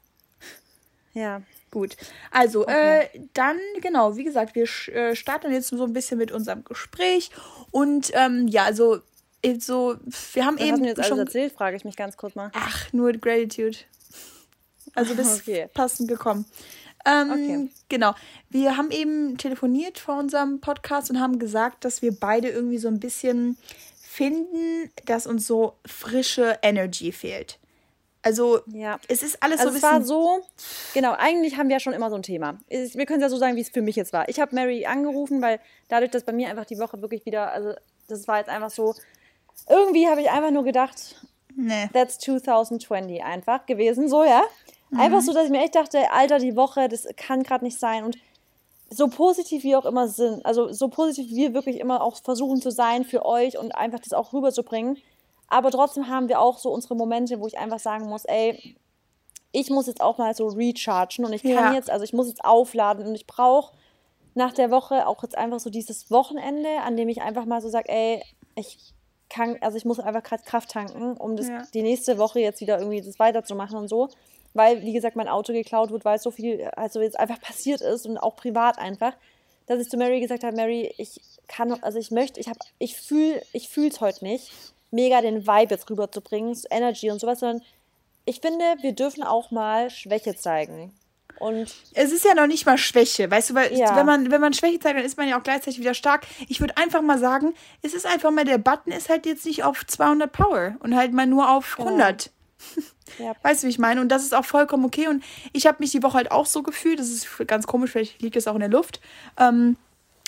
[1.15, 1.43] Ja.
[1.71, 1.97] Gut.
[2.33, 6.65] Also, äh, dann, genau, wie gesagt, wir äh, starten jetzt so ein bisschen mit unserem
[6.65, 7.31] Gespräch.
[7.71, 9.01] Und ähm, ja, also, äh,
[9.59, 9.97] so,
[10.33, 11.19] wir haben Was hast eben du mir jetzt alles schon.
[11.19, 12.51] erzählt, frage ich mich ganz kurz mal.
[12.55, 13.77] Ach, nur Gratitude.
[14.95, 15.69] Also bist Okay.
[15.73, 16.45] passend gekommen.
[17.07, 17.71] Ähm, Okay.
[17.89, 18.15] Genau.
[18.51, 22.89] Wir haben eben telefoniert vor unserem Podcast und haben gesagt, dass wir beide irgendwie so
[22.89, 23.57] ein bisschen
[24.03, 27.59] finden, dass uns so frische Energy fehlt.
[28.23, 28.99] Also Ja.
[29.09, 30.07] es ist alles Also so es ein war bisschen.
[30.09, 30.45] so,
[30.93, 32.59] genau, eigentlich haben wir ja schon immer so ein Thema.
[32.69, 34.29] Wir können es ja so sagen, wie es für mich jetzt war.
[34.29, 37.73] Ich habe Mary angerufen, weil dadurch, dass bei mir einfach die Woche wirklich wieder, also
[38.09, 38.95] das war jetzt einfach so,
[39.69, 41.17] irgendwie habe ich einfach nur gedacht,
[41.55, 41.89] nee.
[41.93, 44.43] that's 2020 einfach gewesen, so, ja.
[44.91, 45.01] Mhm.
[45.01, 48.05] Einfach so, dass ich mir echt dachte, Alter, die Woche, das kann gerade nicht sein.
[48.05, 48.17] Und
[48.91, 52.71] so positiv wir auch immer sind, also so positiv wir wirklich immer auch versuchen zu
[52.71, 54.99] sein für euch und einfach das auch rüberzubringen.
[55.49, 58.77] Aber trotzdem haben wir auch so unsere Momente, wo ich einfach sagen muss, ey,
[59.53, 61.73] ich muss jetzt auch mal so rechargen und ich kann Ja.
[61.73, 63.75] jetzt, also ich muss jetzt aufladen und ich brauche
[64.35, 67.69] nach der Woche auch jetzt einfach so dieses Wochenende, an dem ich einfach mal so
[67.69, 68.23] sage, ey,
[68.55, 68.95] ich
[69.31, 71.63] kann, also ich muss einfach gerade Kraft tanken, um das Ja.
[71.73, 74.09] die nächste Woche jetzt wieder irgendwie das weiterzumachen und so.
[74.53, 78.05] Weil, wie gesagt, mein Auto geklaut wird, weil so viel, also jetzt einfach passiert ist
[78.07, 79.13] und auch privat einfach,
[79.67, 82.59] dass ich zu Mary gesagt habe, Mary, ich kann noch, also ich möchte, ich habe,
[82.79, 84.51] ich fühle, ich fühle es heute nicht,
[84.91, 87.63] mega den Vibe jetzt rüberzubringen, Energy und sowas, sondern
[88.25, 90.93] ich finde, wir dürfen auch mal Schwäche zeigen.
[91.39, 93.97] Und Es ist ja noch nicht mal Schwäche, weißt du, weil Ja.
[93.97, 96.27] wenn man wenn man Schwäche zeigt, dann ist man ja auch gleichzeitig wieder stark.
[96.49, 99.65] Ich würde einfach mal sagen, es ist einfach mal der Button ist halt jetzt nicht
[99.65, 101.89] auf 200 Power und halt mal nur auf Genau.
[101.91, 102.31] 100.
[103.19, 104.01] ja, Weißt du, wie ich meine?
[104.03, 105.09] Und das ist auch vollkommen okay.
[105.09, 106.99] Und ich habe mich die Woche halt auch so gefühlt.
[106.99, 109.01] Das ist ganz komisch, vielleicht liegt das auch in der Luft.
[109.39, 109.77] Ähm,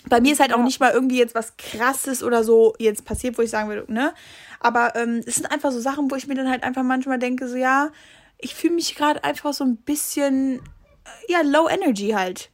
[0.09, 0.65] bei mir ist halt auch Ja.
[0.65, 4.13] nicht mal irgendwie jetzt was Krasses oder so jetzt passiert, wo ich sagen würde, ne?
[4.61, 7.47] Aber ähm, es sind einfach so Sachen, wo ich mir dann halt einfach manchmal denke,
[7.49, 7.91] so ja,
[8.39, 10.61] ich fühle mich gerade einfach so ein bisschen,
[11.29, 12.49] ja, low energy halt.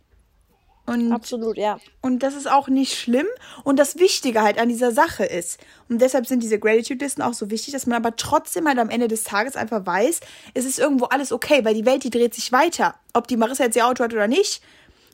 [0.86, 1.78] Und absolut, ja.
[2.00, 3.26] und das ist auch nicht schlimm.
[3.62, 5.58] Und das Wichtige halt an dieser Sache ist,
[5.90, 9.06] und deshalb sind diese Gratitude-Listen auch so wichtig, dass man aber trotzdem halt am Ende
[9.06, 10.20] des Tages einfach weiß,
[10.54, 12.94] es ist irgendwo alles okay, weil die Welt, die dreht sich weiter.
[13.12, 14.62] Ob die Marissa jetzt ihr Auto hat oder nicht,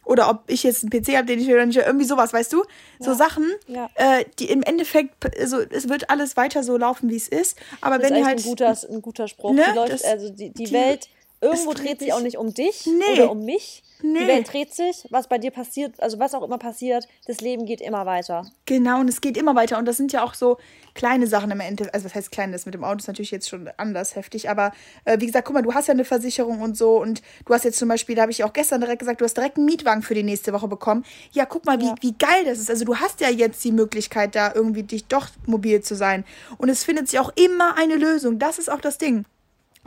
[0.05, 2.53] oder ob ich jetzt einen PC habe, den ich will oder nicht, irgendwie sowas, weißt
[2.53, 2.63] du?
[3.01, 3.17] So Ja.
[3.17, 3.89] Sachen, Ja.
[3.97, 7.59] äh, die im Endeffekt, also es wird alles weiter so laufen, wie es ist.
[7.81, 8.39] Aber Das wenn ist halt.
[8.39, 9.53] ein, guter, ein guter Spruch.
[9.55, 11.09] Ne, die, läuft, das- also die, die, die- Welt,
[11.45, 13.13] irgendwo dreht dreht sich sich- auch nicht um dich Nee.
[13.21, 13.83] oder um mich.
[14.03, 14.19] Nee.
[14.19, 17.65] Die Welt dreht sich, was bei dir passiert, also was auch immer passiert, das Leben
[17.65, 18.45] geht immer weiter.
[18.67, 19.79] Genau, und es geht immer weiter.
[19.79, 20.59] Und das sind ja auch so
[20.95, 21.95] kleine Sachen im Endeffekt.
[21.95, 22.53] Also, was heißt klein?
[22.53, 24.51] Das mit dem Auto ist natürlich jetzt schon anders heftig.
[24.51, 24.73] Aber
[25.07, 27.01] äh, wie gesagt, guck mal, du hast ja eine Versicherung und so.
[27.01, 29.37] Und du hast jetzt zum Beispiel, da habe ich auch gestern direkt gesagt, du hast
[29.39, 31.05] direkt einen Mietwagen für die nächste Woche bekommen.
[31.33, 31.95] Ja, guck mal, wie, Ja.
[32.03, 32.69] wie geil das ist.
[32.69, 36.25] Also, du hast ja jetzt die Möglichkeit, da irgendwie dich doch mobil zu sein.
[36.59, 38.39] Und es findet sich auch immer eine Lösung.
[38.39, 39.25] Das ist auch das Ding.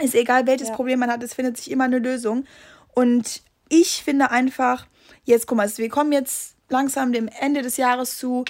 [0.01, 0.75] Ist egal, welches Ja.
[0.75, 2.45] Problem man hat, es findet sich immer eine Lösung.
[2.93, 4.87] Und ich finde einfach,
[5.23, 8.45] jetzt guck mal, wir kommen jetzt langsam dem Ende des Jahres zu.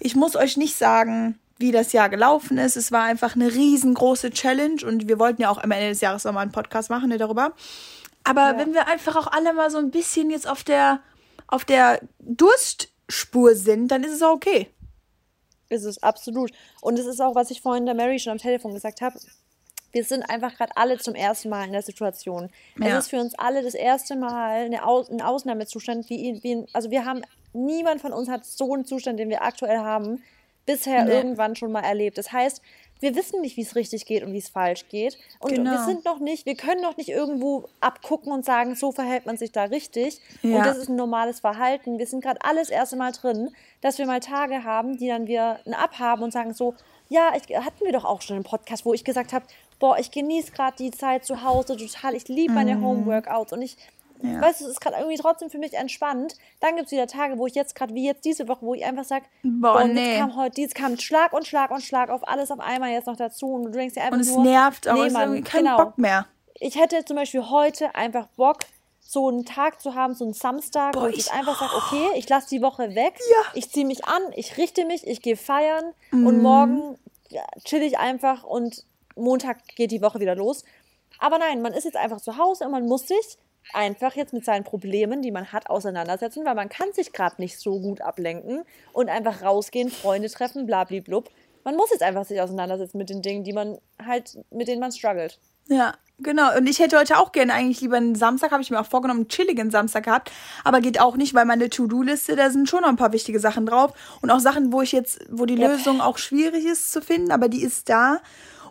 [0.00, 2.76] Ich muss euch nicht sagen, wie das Jahr gelaufen ist.
[2.76, 6.24] Es war einfach eine riesengroße Challenge und wir wollten ja auch am Ende des Jahres
[6.24, 7.52] nochmal einen Podcast machen ne, darüber.
[8.24, 8.58] Aber Ja.
[8.58, 11.00] wenn wir einfach auch alle mal so ein bisschen jetzt auf der,
[11.46, 14.68] auf der Durstspur sind, dann ist es auch okay.
[15.68, 16.50] Ist es absolut.
[16.80, 19.18] Und es ist auch, was ich vorhin der Mary schon am Telefon gesagt habe.
[19.92, 22.50] Wir sind einfach gerade alle zum ersten Mal in der Situation.
[22.78, 22.98] Ja.
[22.98, 26.90] Es ist für uns alle das erste Mal eine Aus ein Ausnahmezustand, wie, wie also
[26.90, 30.22] wir haben, niemand von uns hat so einen Zustand, den wir aktuell haben,
[30.64, 31.12] bisher Nee.
[31.12, 32.16] irgendwann schon mal erlebt.
[32.18, 32.62] Das heißt,
[33.00, 35.18] wir wissen nicht, wie es richtig geht und wie es falsch geht.
[35.40, 35.72] Und Genau.
[35.72, 39.36] wir sind noch nicht, wir können noch nicht irgendwo abgucken und sagen, so verhält man
[39.36, 40.20] sich da richtig.
[40.42, 40.58] Ja.
[40.58, 41.98] Und das ist ein normales Verhalten.
[41.98, 43.50] Wir sind gerade alles erste Mal drin,
[43.80, 46.74] dass wir mal Tage haben, die dann wir ein Abhaben und sagen so,
[47.08, 49.44] ja, ich, hatten wir doch auch schon einen Podcast, wo ich gesagt habe,
[49.82, 53.76] boah, ich genieße gerade die Zeit zu Hause total, ich liebe meine Homeworkouts und ich,
[54.22, 54.34] Mhm.
[54.34, 54.40] Ja.
[54.40, 56.36] weißt du, es ist gerade irgendwie trotzdem für mich entspannt.
[56.60, 58.84] Dann gibt es wieder Tage, wo ich jetzt gerade, wie jetzt diese Woche, wo ich
[58.84, 60.16] einfach sage, Boah, und nee.
[60.16, 63.16] kam heute, dies kam Schlag und Schlag und Schlag auf alles auf einmal jetzt noch
[63.16, 64.94] dazu und du denkst dir einfach Und es nur, nervt auch.
[64.94, 65.76] nee, es Mann, irgendwie kein genau.
[65.76, 66.26] Bock mehr.
[66.60, 68.58] Ich hätte zum Beispiel heute einfach Bock,
[69.00, 72.16] so einen Tag zu haben, so einen Samstag, Boah, wo ich, ich- einfach sage, okay,
[72.16, 73.42] ich lasse die Woche weg, Ja.
[73.54, 76.26] ich ziehe mich an, ich richte mich, ich gehe feiern Mhm.
[76.28, 76.96] und morgen
[77.28, 78.84] ja, chill ich einfach und
[79.16, 80.64] Montag geht die Woche wieder los.
[81.18, 83.38] Aber nein, man ist jetzt einfach zu Hause und man muss sich
[83.72, 87.58] einfach jetzt mit seinen Problemen, die man hat, auseinandersetzen, weil man kann sich gerade nicht
[87.58, 91.30] so gut ablenken und einfach rausgehen, Freunde treffen, blablablub.
[91.64, 94.90] Man muss jetzt einfach sich auseinandersetzen mit den Dingen, die man halt, mit denen man
[94.90, 95.38] struggelt.
[95.68, 96.56] Ja, genau.
[96.56, 99.20] Und ich hätte heute auch gerne eigentlich lieber einen Samstag, habe ich mir auch vorgenommen,
[99.20, 100.32] einen chilligen Samstag gehabt.
[100.64, 103.66] Aber geht auch nicht, weil meine To-Do-Liste, da sind schon noch ein paar wichtige Sachen
[103.66, 103.92] drauf.
[104.22, 105.70] Und auch Sachen, wo ich jetzt, wo die Yep.
[105.70, 108.20] Lösung auch schwierig ist zu finden, aber die ist da.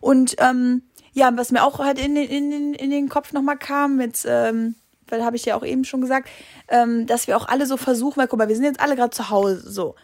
[0.01, 0.83] Und ähm,
[1.13, 4.75] ja, was mir auch halt in, den- in, in den Kopf nochmal kam, mit, ähm,
[5.07, 6.29] weil habe ich ja auch eben schon gesagt,
[6.67, 9.11] ähm, dass wir auch alle so versuchen, weil guck mal, wir sind jetzt alle gerade
[9.11, 9.95] zu Hause so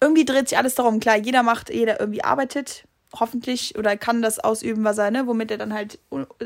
[0.00, 1.00] irgendwie dreht sich alles darum.
[1.00, 2.84] Klar, jeder macht, jeder irgendwie arbeitet,
[3.20, 5.98] hoffentlich, oder kann das ausüben, was er, ne, womit er dann halt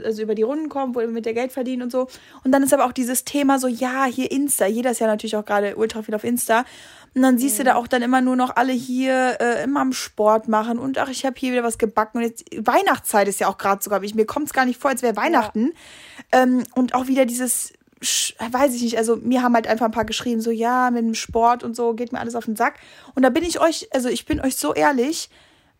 [0.04, 2.08] also über die Runden kommt, womit er Geld verdient und so.
[2.44, 4.66] Und dann ist aber auch dieses Thema so, ja, hier Insta.
[4.66, 6.64] Jeder ist ja natürlich auch gerade ultra viel auf Insta.
[7.14, 9.92] Und dann siehst du da auch dann immer nur noch alle hier äh, immer am
[9.92, 12.18] Sport machen und ach, ich habe hier wieder was gebacken.
[12.18, 14.90] Und jetzt Weihnachtszeit ist ja auch gerade sogar, ich, mir kommt es gar nicht vor,
[14.90, 15.72] als wäre Weihnachten.
[16.32, 20.04] Ähm, und auch wieder dieses weiß ich nicht, also mir haben halt einfach ein paar
[20.04, 22.78] geschrieben, so ja, mit dem Sport und so geht mir alles auf den Sack.
[23.14, 25.30] Und da bin ich euch, also ich bin euch so ehrlich,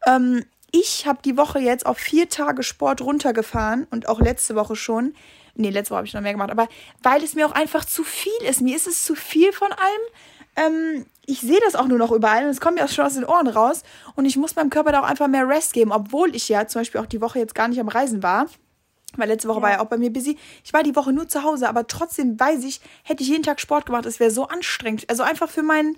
[0.07, 4.77] ähm, ich habe die Woche jetzt auf vier Tage Sport runtergefahren und auch letzte Woche
[4.77, 5.15] schon,
[5.61, 6.53] Nee, letzte Woche habe ich noch mehr gemacht.
[6.53, 6.69] Aber
[7.03, 8.61] weil es mir auch einfach zu viel ist.
[8.61, 10.07] Mir ist es zu viel von allem.
[10.55, 13.15] Ähm, ich sehe das auch nur noch überall und es kommt mir auch schon aus
[13.15, 13.83] den Ohren raus.
[14.15, 16.81] Und ich muss meinem Körper da auch einfach mehr Rest geben, obwohl ich ja zum
[16.81, 18.47] Beispiel auch die Woche jetzt gar nicht am Reisen war.
[19.17, 19.63] Weil letzte Woche ja.
[19.63, 20.39] war ja auch bei mir busy.
[20.65, 23.61] Ich war die Woche nur zu Hause, aber trotzdem weiß ich, hätte ich jeden Tag
[23.61, 25.11] Sport gemacht, es wäre so anstrengend.
[25.11, 25.97] Also einfach für meinen.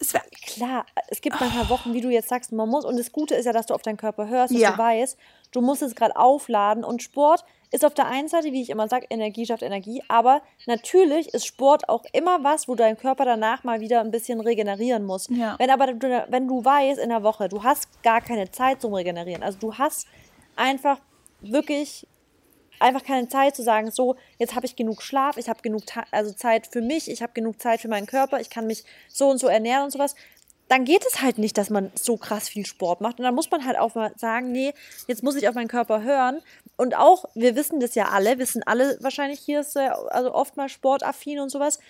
[0.00, 0.22] Es wär
[0.54, 1.70] Klar, es gibt manchmal oh.
[1.70, 2.84] Wochen, wie du jetzt sagst, man muss.
[2.84, 4.72] Und das Gute ist ja, dass du auf deinen Körper hörst, dass ja.
[4.72, 5.16] du weißt,
[5.52, 6.82] du musst es gerade aufladen.
[6.82, 10.02] Und Sport ist auf der einen Seite, wie ich immer sage, Energie schafft Energie.
[10.08, 14.40] Aber natürlich ist Sport auch immer was, wo dein Körper danach mal wieder ein bisschen
[14.40, 15.28] regenerieren muss.
[15.28, 15.54] Ja.
[15.58, 18.92] Wenn aber du, wenn du weißt in der Woche, du hast gar keine Zeit zum
[18.94, 19.42] Regenerieren.
[19.42, 20.08] Also du hast
[20.56, 20.98] einfach
[21.40, 22.06] wirklich
[22.80, 26.32] einfach keine Zeit zu sagen, so, jetzt habe ich genug Schlaf, ich habe genug also
[26.32, 29.38] Zeit für mich, ich habe genug Zeit für meinen Körper, ich kann mich so und
[29.38, 30.14] so ernähren und sowas.
[30.68, 33.18] Dann geht es halt nicht, dass man so krass viel Sport macht.
[33.18, 34.72] Und dann muss man halt auch mal sagen, nee,
[35.08, 36.42] jetzt muss ich auf meinen Körper hören.
[36.76, 40.68] Und auch, wir wissen das ja alle, wissen alle wahrscheinlich, hier ist also oft mal
[40.68, 41.80] sportaffin und sowas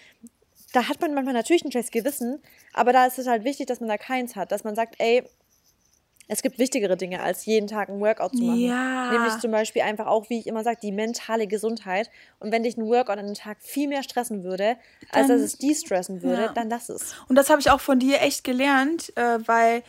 [0.72, 2.40] da hat man manchmal natürlich ein schlechtes Gewissen,
[2.72, 5.24] aber da ist es halt wichtig, dass man da keins hat, dass man sagt, ey,
[6.30, 8.60] es gibt wichtigere Dinge, als jeden Tag ein Workout zu machen.
[8.60, 9.10] Ja.
[9.10, 12.08] Nämlich zum Beispiel einfach auch, wie ich immer sage, die mentale Gesundheit.
[12.38, 14.76] Und wenn dich ein Workout an einem Tag viel mehr stressen würde,
[15.10, 16.52] als dann, dass es de-stressen würde, ja.
[16.52, 17.14] dann lass es.
[17.28, 19.82] Und das habe ich auch von dir echt gelernt, äh, weil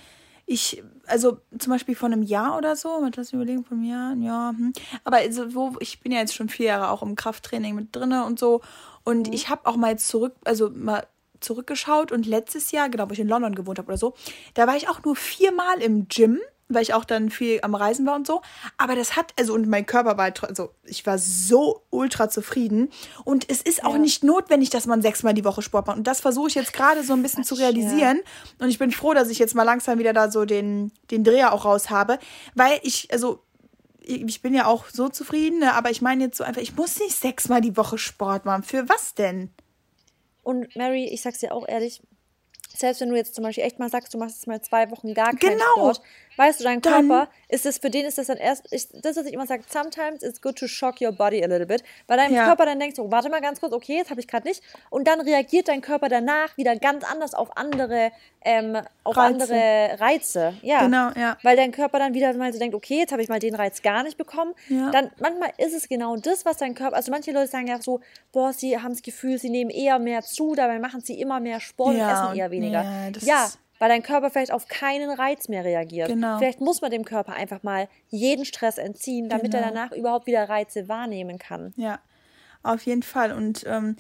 [0.48, 4.16] ich, also zum Beispiel vor einem Jahr oder so, mit das überlegen, von einem Jahr,
[4.16, 4.74] ja, hm.
[5.04, 8.26] aber also, wo, ich bin ja jetzt schon vier Jahre auch im Krafttraining mit drinne
[8.26, 8.62] und so.
[9.04, 9.34] Und mhm.
[9.34, 11.06] ich habe auch mal jetzt zurück, also mal
[11.42, 14.14] zurückgeschaut und letztes Jahr, genau, wo ich in London gewohnt habe oder so,
[14.54, 16.40] da war ich auch nur viermal im Gym,
[16.74, 18.42] weil ich auch dann viel am Reisen war und so.
[18.78, 22.90] Aber das hat, also, und mein Körper war, also, ich war so ultra zufrieden.
[23.24, 24.00] Und es ist auch ja.
[24.00, 25.98] nicht notwendig, dass man sechsmal die Woche Sport macht.
[25.98, 28.18] Und das versuche ich jetzt gerade so ein bisschen Ach, zu realisieren.
[28.18, 28.66] Ja.
[28.66, 31.54] Und ich bin froh, dass ich jetzt mal langsam wieder da so den, den Dreher
[31.54, 32.20] auch raus habe.
[32.56, 33.44] Weil ich, also,
[34.04, 35.74] ich bin ja auch so zufrieden, ne?
[35.74, 38.64] aber ich meine jetzt so einfach, ich muss nicht sechsmal die Woche Sport machen.
[38.64, 39.52] Für was denn?
[40.44, 42.02] Und Mary, ich sag's dir auch ehrlich,
[42.76, 45.14] selbst wenn du jetzt zum Beispiel echt mal sagst, du machst jetzt mal zwei Wochen
[45.14, 45.74] gar keinen genau.
[45.74, 46.02] Sport,
[46.42, 49.16] weißt du, dein dann, Körper, ist es für den ist das dann erst, ich, das,
[49.16, 52.18] was ich immer sage, sometimes it's good to shock your body a little bit, weil
[52.18, 52.46] dein ja.
[52.46, 55.08] Körper dann denkt so, warte mal ganz kurz, okay, jetzt habe ich gerade nicht, und
[55.08, 58.12] dann reagiert dein Körper danach wieder ganz anders auf andere,
[58.44, 59.44] ähm, auf Reize.
[59.44, 63.12] andere Reize, ja, genau, ja, weil dein Körper dann wieder mal so denkt, okay, jetzt
[63.12, 64.90] habe ich mal den Reiz gar nicht bekommen, ja.
[64.90, 68.00] dann manchmal ist es genau das, was dein Körper, also manche Leute sagen ja so,
[68.32, 71.60] boah, sie haben das Gefühl, sie nehmen eher mehr zu, dabei machen sie immer mehr
[71.60, 72.06] Sport ja.
[72.06, 72.84] und essen eher weniger,
[73.22, 73.48] ja,
[73.82, 76.08] weil dein Körper vielleicht auf keinen Reiz mehr reagiert.
[76.08, 76.38] Genau.
[76.38, 79.58] Vielleicht muss man dem Körper einfach mal jeden Stress entziehen, damit genau.
[79.58, 81.74] er danach überhaupt wieder Reize wahrnehmen kann.
[81.78, 81.98] Ja,
[82.62, 83.32] auf jeden Fall.
[83.32, 83.96] Und ähm,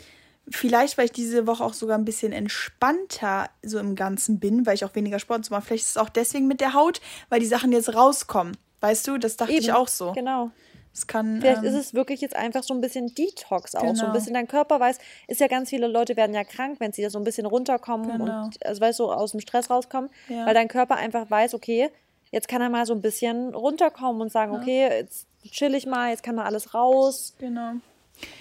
[0.48, 4.76] vielleicht, weil ich diese Woche auch sogar ein bisschen entspannter so im Ganzen bin, weil
[4.76, 5.64] ich auch weniger Sport mache.
[5.64, 8.56] Vielleicht ist es auch deswegen mit der Haut, weil die Sachen jetzt rauskommen.
[8.82, 9.64] Weißt du, das dachte Eben.
[9.64, 10.12] ich auch so.
[10.12, 10.52] Genau.
[10.94, 13.82] Es kann, Vielleicht ähm, ist es wirklich jetzt einfach so ein bisschen Detox auch.
[13.82, 13.94] Genau.
[13.94, 14.14] So ein genau.
[14.14, 17.10] bisschen dein Körper weiß, ist ja ganz viele Leute werden ja krank, wenn sie da
[17.10, 18.44] so ein bisschen runterkommen genau.
[18.44, 20.46] und also weißt du, so aus dem Stress rauskommen, ja.
[20.46, 21.90] weil dein Körper einfach weiß, okay,
[22.32, 24.60] jetzt kann er mal so ein bisschen runterkommen und sagen, ja.
[24.60, 27.36] okay, jetzt chill ich mal, jetzt kann mal alles raus.
[27.40, 27.74] Genau.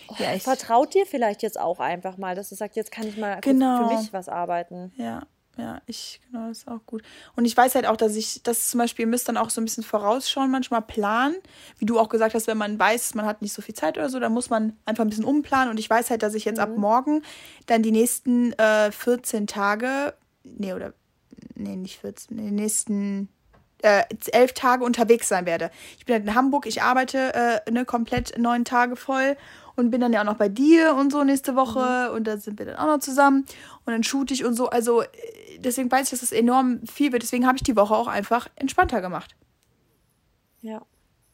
[0.09, 3.17] Oh, ja, vertraut dir vielleicht jetzt auch einfach mal, dass du sagst, jetzt kann ich
[3.17, 3.89] mal genau.
[3.89, 4.93] für mich was arbeiten.
[4.97, 5.23] Ja,
[5.59, 7.03] ja, ich, genau, das ist auch gut.
[7.37, 9.61] Und ich weiß halt auch, dass ich, dass zum Beispiel, ihr müsst dann auch so
[9.61, 11.35] ein bisschen vorausschauen, manchmal planen.
[11.79, 14.09] Wie du auch gesagt hast, wenn man weiß, man hat nicht so viel Zeit oder
[14.09, 15.71] so, dann muss man einfach ein bisschen umplanen.
[15.71, 16.63] Und ich weiß halt, dass ich jetzt mhm.
[16.63, 17.23] ab morgen
[17.67, 20.95] dann die nächsten äh, 14 Tage, nee, oder,
[21.55, 23.29] nee, nicht 14, nee, die nächsten
[23.83, 25.71] äh, elf Tage unterwegs sein werde.
[25.99, 29.37] Ich bin halt in Hamburg, ich arbeite äh, ne, komplett neun Tage voll
[29.77, 32.17] und bin dann ja auch noch bei dir und so nächste Woche mhm.
[32.17, 33.47] und da sind wir dann auch noch zusammen
[33.85, 34.69] und dann shoot ich und so.
[34.69, 35.03] Also
[35.59, 37.23] deswegen weiß ich, dass das enorm viel wird.
[37.23, 39.35] Deswegen habe ich die Woche auch einfach entspannter gemacht.
[40.61, 40.83] Ja.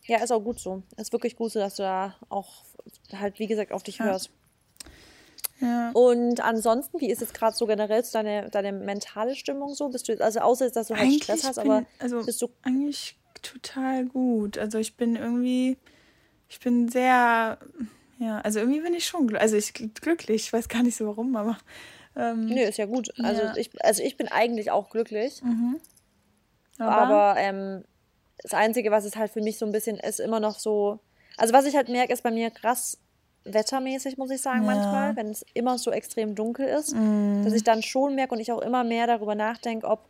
[0.04, 0.82] Ja, ist auch gut so.
[0.96, 2.62] Ist wirklich gut so, dass du da auch
[3.12, 4.04] halt, wie gesagt, auf dich ja.
[4.04, 4.30] hörst.
[5.60, 5.90] Ja.
[5.92, 9.88] Und ansonsten, wie ist es gerade so generell deine, deine mentale Stimmung so?
[9.88, 12.48] Bist du, also außer dass du halt eigentlich Stress hast, bin, aber also bist du.
[12.62, 14.58] Eigentlich total gut.
[14.58, 15.78] Also ich bin irgendwie,
[16.48, 17.58] ich bin sehr,
[18.18, 20.44] ja, also irgendwie bin ich schon, also ich glücklich.
[20.44, 21.56] Ich weiß gar nicht so warum, aber
[22.16, 23.12] ähm, Nö, ist ja gut.
[23.22, 23.56] Also, ja.
[23.56, 25.42] Ich, also ich bin eigentlich auch glücklich.
[25.42, 25.80] Mhm.
[26.78, 27.84] Aber, aber ähm,
[28.42, 31.00] das Einzige, was es halt für mich so ein bisschen ist, immer noch so.
[31.38, 32.98] Also was ich halt merke, ist bei mir krass
[33.46, 34.74] wettermäßig, muss ich sagen, ja.
[34.74, 37.42] manchmal, wenn es immer so extrem dunkel ist, mhm.
[37.44, 40.00] dass ich dann schon merke und ich auch immer mehr darüber nachdenke, ob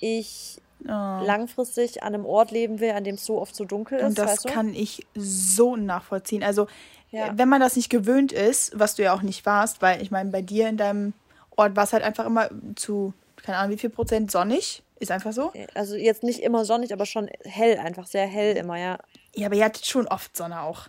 [0.00, 0.88] ich oh.
[0.88, 4.04] langfristig an einem Ort leben will, an dem es so oft so dunkel ist.
[4.04, 4.52] Und das weißt du?
[4.52, 6.42] kann ich so nachvollziehen.
[6.42, 6.66] Also
[7.10, 7.32] ja.
[7.36, 10.30] wenn man das nicht gewöhnt ist, was du ja auch nicht warst, weil ich meine,
[10.30, 11.12] bei dir in deinem
[11.56, 14.82] Ort war es halt einfach immer zu, keine Ahnung, wie viel Prozent sonnig.
[15.00, 15.50] Ist einfach so.
[15.72, 18.98] Also jetzt nicht immer sonnig, aber schon hell, einfach sehr hell immer, ja.
[19.34, 20.88] Ja, aber ihr hattet schon oft Sonne auch.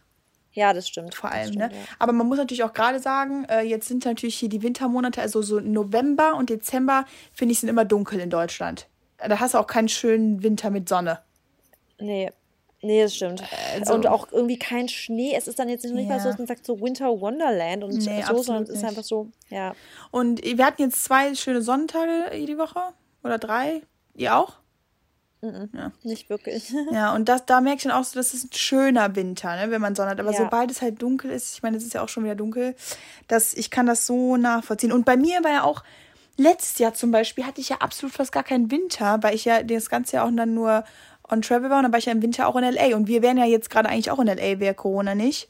[0.53, 1.15] Ja, das stimmt.
[1.15, 1.71] Vor allem, stimmt, ne?
[1.73, 1.81] ja.
[1.99, 5.41] Aber man muss natürlich auch gerade sagen, äh, jetzt sind natürlich hier die Wintermonate, also
[5.41, 8.87] so November und Dezember, finde ich, sind immer dunkel in Deutschland.
[9.17, 11.19] Da hast du auch keinen schönen Winter mit Sonne.
[11.99, 12.31] Nee.
[12.83, 13.43] Nee, das stimmt.
[13.79, 15.35] Also- und auch irgendwie kein Schnee.
[15.37, 16.31] Es ist dann jetzt nicht mal so, Ja.
[16.31, 19.75] dass man sagt, so Winter Wonderland und Nee, so, sondern es ist einfach so, ja.
[20.09, 22.79] Und wir hatten jetzt zwei schöne Sonnentage die Woche.
[23.23, 23.83] Oder drei.
[24.15, 24.53] Ihr auch?
[26.03, 26.73] Nicht wirklich.
[26.91, 29.71] Ja, und das, da merke ich dann auch so, das ist ein schöner Winter, ne,
[29.71, 30.19] wenn man Sonne hat.
[30.19, 30.37] Aber Ja.
[30.37, 32.75] sobald es halt dunkel ist, ich meine, es ist ja auch schon wieder dunkel,
[33.27, 34.91] dass ich kann das so nachvollziehen.
[34.91, 35.83] Und bei mir war ja auch,
[36.37, 39.63] letztes Jahr zum Beispiel, hatte ich ja absolut fast gar keinen Winter, weil ich ja
[39.63, 40.83] das ganze Jahr auch dann nur
[41.29, 42.95] on Travel war und dann war ich ja im Winter auch in L.A.
[42.95, 45.49] Und wir wären ja jetzt gerade eigentlich auch in L.A., wäre Corona nicht.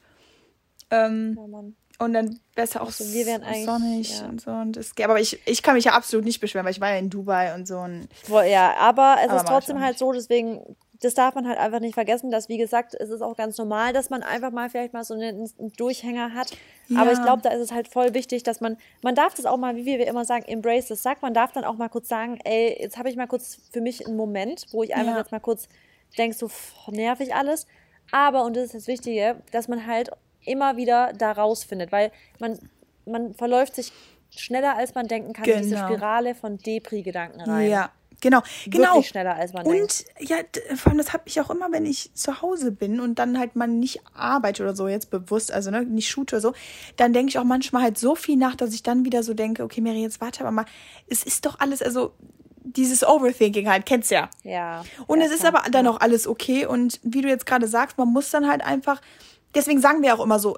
[0.89, 1.75] Ähm, Ja, Mann.
[2.01, 4.27] Und dann wäre es ja auch Also wir wären eigentlich- sonnig ja.
[4.27, 4.51] und so.
[4.51, 6.97] Und das, aber ich, ich kann mich ja absolut nicht beschweren, weil ich war ja
[6.97, 7.79] in Dubai und so.
[7.79, 11.79] Und Ja, aber es Aber ist trotzdem halt so, deswegen, das darf man halt einfach
[11.79, 14.93] nicht vergessen, dass, wie gesagt, es ist auch ganz normal, dass man einfach mal vielleicht
[14.93, 16.51] mal so einen, einen Durchhänger hat.
[16.95, 17.23] Aber ich Ja.
[17.23, 19.85] glaube, da ist es halt voll wichtig, dass man, man darf das auch mal, wie
[19.85, 22.97] wir immer sagen, embrace das sagt, man darf dann auch mal kurz sagen, ey, jetzt
[22.97, 25.17] habe ich mal kurz für mich einen Moment, wo ich einfach Ja.
[25.19, 25.67] jetzt mal kurz
[26.17, 26.49] denke, so
[26.91, 27.65] nervig alles.
[28.11, 30.11] Aber, und das ist das Wichtige, dass man halt
[30.45, 32.57] immer wieder da rausfindet, weil man,
[33.05, 33.91] man verläuft sich
[34.35, 35.87] schneller, als man denken kann, in diese Genau.
[35.87, 37.69] Spirale von Depri-Gedanken rein.
[37.69, 38.41] ja, genau.
[38.67, 38.89] genau.
[38.93, 40.05] Wirklich schneller, als man denkt.
[40.19, 40.37] Und ja,
[40.75, 43.55] vor allem, das habe ich auch immer, wenn ich zu Hause bin und dann halt
[43.55, 46.53] mal nicht arbeite oder so, jetzt bewusst, also ne, nicht shoot oder so,
[46.95, 49.63] dann denke ich auch manchmal halt so viel nach, dass ich dann wieder so denke,
[49.63, 50.65] okay, Mary, jetzt warte aber mal,
[51.07, 52.13] es ist doch alles, also
[52.63, 54.29] dieses Overthinking halt, kennst ja.
[54.43, 54.85] Ja.
[55.07, 56.65] Und ja, es ist aber dann auch alles okay.
[56.65, 59.01] Und wie du jetzt gerade sagst, man muss dann halt einfach,
[59.55, 60.57] deswegen sagen wir auch immer so,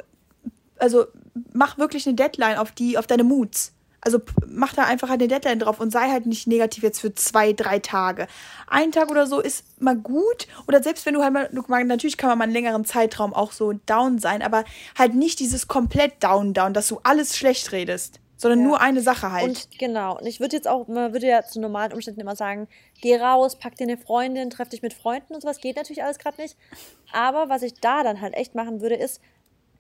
[0.78, 1.06] also
[1.54, 3.74] mach wirklich eine Deadline auf die, auf deine Moods.
[4.06, 7.16] Also mach da einfach halt eine Deadline drauf und sei halt nicht negativ jetzt für
[7.16, 8.28] zwei, drei Tage.
[8.68, 10.48] Ein Tag oder so ist mal gut.
[10.68, 11.50] Oder selbst wenn du halt mal,
[11.86, 14.66] natürlich kann man mal einen längeren Zeitraum auch so down sein, aber
[14.98, 18.66] halt nicht dieses komplett down, down, dass du alles schlecht redest, sondern Ja.
[18.66, 19.48] nur eine Sache halt.
[19.48, 22.68] Und genau, und ich würde jetzt auch, man würde ja zu normalen Umständen immer sagen,
[23.04, 26.18] geh raus, pack dir eine Freundin, treff dich mit Freunden und sowas, geht natürlich alles
[26.18, 26.56] gerade nicht.
[27.12, 29.22] Aber was ich da dann halt echt machen würde, ist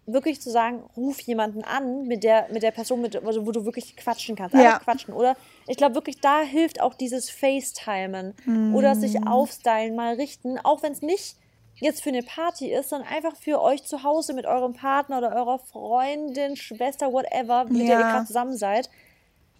[0.05, 3.63] wirklich zu sagen, ruf jemanden an, mit der, mit der Person, mit, also wo du
[3.63, 4.53] wirklich quatschen kannst.
[4.53, 4.79] Ja.
[4.79, 5.13] Quatschen.
[5.13, 8.75] Oder ich glaube wirklich, da hilft auch dieses FaceTimen Mhm.
[8.75, 11.37] oder sich aufstylen, mal richten, auch wenn es nicht
[11.79, 15.33] jetzt für eine Party ist, sondern einfach für euch zu Hause mit eurem Partner oder
[15.35, 18.11] eurer Freundin, Schwester, whatever, mit der ihr Ja.
[18.11, 18.89] gerade zusammen seid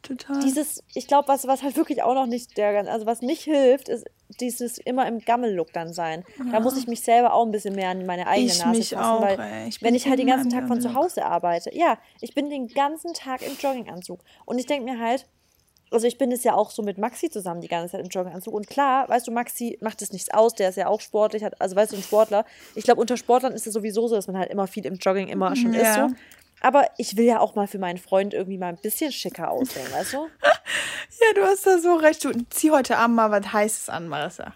[0.04, 0.40] Total.
[0.40, 3.90] dieses, ich glaube, was, was halt wirklich auch noch nicht der, also was nicht hilft,
[3.90, 4.06] ist
[4.40, 6.24] dieses immer im Gammel-Look dann sein.
[6.52, 8.90] Da muss ich mich selber auch ein bisschen mehr an meine eigene Ich Nase mich
[8.90, 9.68] fassen, auch, weil ey.
[9.70, 10.94] Ich wenn ich halt den ganzen Tag von zu.
[10.94, 15.26] Hause arbeite, ja, ich bin den ganzen Tag im Jogginganzug und ich denke mir halt,
[15.92, 18.54] also ich bin es ja auch so mit Maxi zusammen die ganze Zeit im Jogginganzug
[18.54, 21.62] und klar, weißt du, Maxi macht es nichts aus, der ist ja auch sportlich, hat,
[21.62, 22.46] also weißt du, ein Sportler.
[22.76, 25.28] Ich glaube, unter Sportlern ist es sowieso so, dass man halt immer viel im Jogging
[25.28, 26.10] immer schon ist Ja.
[26.10, 26.16] so.
[26.64, 29.92] Aber ich will ja auch mal für meinen Freund irgendwie mal ein bisschen schicker aussehen,
[29.92, 30.28] weißt du?
[31.20, 32.24] Ja, du hast da so recht.
[32.26, 34.54] Du zieh heute Abend mal was Heißes an, Marissa.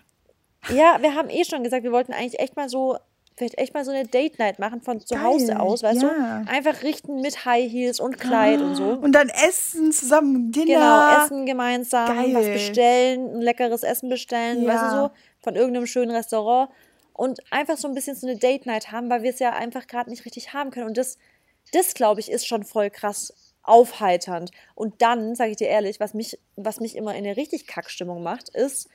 [0.70, 2.98] Ja, wir haben eh schon gesagt, wir wollten eigentlich echt mal so,
[3.38, 6.44] vielleicht echt mal so eine Date Night machen von zu Geil, Hause aus, weißt ja.
[6.44, 6.50] du?
[6.50, 8.90] Einfach richten mit High Heels und Kleid und so.
[8.90, 10.66] Und dann essen zusammen, Dinner.
[11.14, 12.34] Genau, essen gemeinsam, Geil.
[12.34, 14.74] was bestellen, ein leckeres Essen bestellen, Ja.
[14.74, 16.70] weißt du so, von irgendeinem schönen Restaurant
[17.14, 19.88] und einfach so ein bisschen so eine Date Night haben, weil wir es ja einfach
[19.88, 21.18] gerade nicht richtig haben können und das
[21.74, 26.14] das glaube ich ist schon voll krass aufheiternd und dann sage ich dir ehrlich, was
[26.14, 28.90] mich was mich immer in eine richtig Kackstimmung macht, ist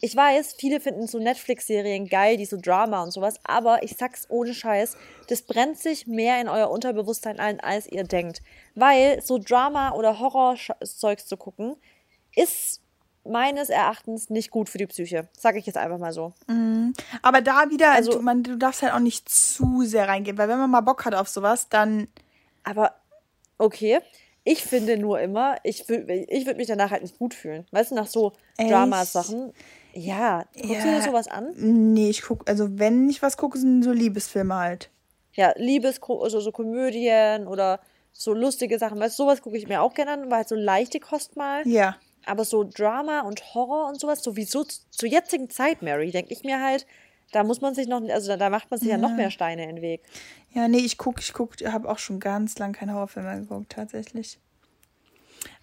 [0.00, 4.26] ich weiß, viele finden so Netflix-Serien geil, die so Drama und sowas, aber ich sag's
[4.28, 4.96] ohne Scheiß,
[5.28, 8.42] das brennt sich mehr in euer Unterbewusstsein ein, als ihr denkt.
[8.74, 11.76] Weil so Drama oder Horrorzeugs zu gucken,
[12.36, 12.81] ist
[13.24, 15.28] meines Erachtens nicht gut für die Psyche.
[15.36, 16.32] Sag ich jetzt einfach mal so.
[17.22, 20.48] Aber da wieder, Also- du, man, du darfst halt auch nicht zu sehr reingehen, weil
[20.48, 22.08] wenn man mal Bock hat auf sowas, dann.
[22.64, 22.94] Aber
[23.58, 24.00] okay,
[24.44, 27.64] ich finde nur immer, ich, wür- ich würde mich danach halt nicht gut fühlen.
[27.70, 28.32] Weißt du, nach so?
[28.58, 29.52] Drama-Sachen.
[29.94, 30.96] Ja, guckst du Ja.
[30.96, 31.52] dir sowas an?
[31.56, 34.90] Nee, ich guck, also wenn ich was gucke, sind so Liebesfilme halt.
[35.34, 37.80] ja, Liebes, also so Komödien oder
[38.12, 38.98] so lustige Sachen.
[39.00, 41.66] Weißt du, sowas gucke ich mir auch gerne an, weil halt so leichte Kost mal.
[41.68, 41.96] Ja.
[42.26, 46.60] Aber so Drama und Horror und sowas, sowieso zur jetzigen Zeit, Mary, denke ich mir
[46.62, 46.86] halt,
[47.32, 48.98] da muss man sich noch, also da, da macht man sich ja.
[48.98, 50.02] noch mehr Steine in den Weg.
[50.52, 54.38] Ja, nee, ich guck, ich guck, habe auch schon ganz lang keine Horrorfilme geguckt, tatsächlich.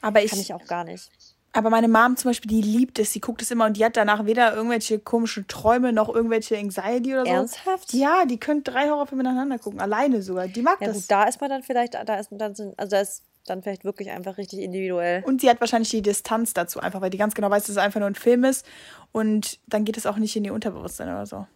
[0.02, 1.10] Aber ich, Kann ich auch gar nicht.
[1.54, 3.98] aber meine Mom zum Beispiel, die liebt es, die guckt es immer und die hat
[3.98, 7.32] danach weder irgendwelche komischen Träume noch irgendwelche Anxiety oder so.
[7.32, 7.94] Ernsthaft?
[7.94, 10.48] Ja, die könnte drei Horrorfilme nacheinander gucken, alleine sogar.
[10.48, 10.96] Die mag Ja, das.
[10.98, 14.12] gut, da ist man dann vielleicht, da ist dann, also da ist dann vielleicht wirklich
[14.12, 15.24] einfach richtig individuell.
[15.26, 17.78] Und sie hat wahrscheinlich die Distanz dazu einfach, weil die ganz genau weiß, dass es
[17.78, 18.66] einfach nur ein Film ist.
[19.12, 21.48] Und dann geht es auch nicht in ihr Unterbewusstsein oder so.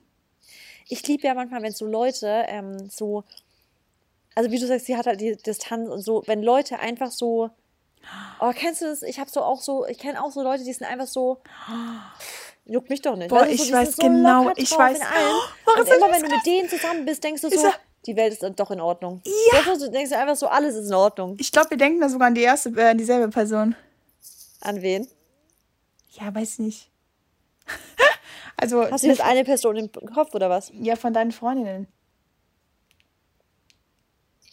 [0.89, 3.23] Ich liebe ja manchmal, wenn so Leute ähm, so
[4.35, 7.49] also wie du sagst, sie hat halt die Distanz und so, wenn Leute einfach so,
[8.39, 9.03] oh, kennst du das?
[9.03, 11.39] Ich habe so auch so, ich kenne auch so Leute, die sind einfach so,
[12.65, 13.29] juckt mich doch nicht.
[13.29, 14.99] Boah, Weißt du, ich so, die weiß so genau, ich weiß-.
[15.65, 17.69] Warum und immer ich wenn du mit denen zusammen bist, denkst du so,
[18.05, 19.21] die Welt ist doch in Ordnung.
[19.25, 19.65] Ja.
[19.65, 21.37] Weißt Du denkst einfach so, alles ist in Ordnung.
[21.39, 23.75] Ich glaube, wir denken da sogar an die erste, äh, an dieselbe Person.
[24.61, 25.07] An wen?
[26.11, 26.89] Ja, weiß nicht.
[28.57, 30.71] also, Hast du jetzt eine Person im Kopf oder was?
[30.73, 31.87] ja, von deinen Freundinnen.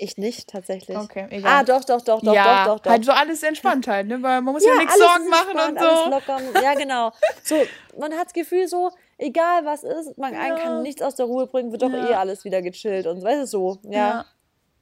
[0.03, 0.97] Ich nicht, tatsächlich.
[0.97, 1.53] Okay, egal.
[1.53, 2.91] Ah, doch, doch, doch, doch, ja, doch, doch, doch.
[2.91, 4.23] halt so alles entspannt halt, ne?
[4.23, 6.33] Weil man muss ja, nichts alles Sorgen machen und entspannt, alles so.
[6.33, 6.63] Locker.
[6.63, 7.13] Ja, genau.
[7.45, 7.57] So,
[7.99, 8.91] man hat das Gefühl so,
[9.21, 10.63] egal was ist, man einen Ja.
[10.63, 12.11] kann nichts aus der Ruhe bringen, wird doch Ja.
[12.11, 13.79] eh alles wieder gechillt und weißt du so.
[13.85, 14.25] Ja, Ja.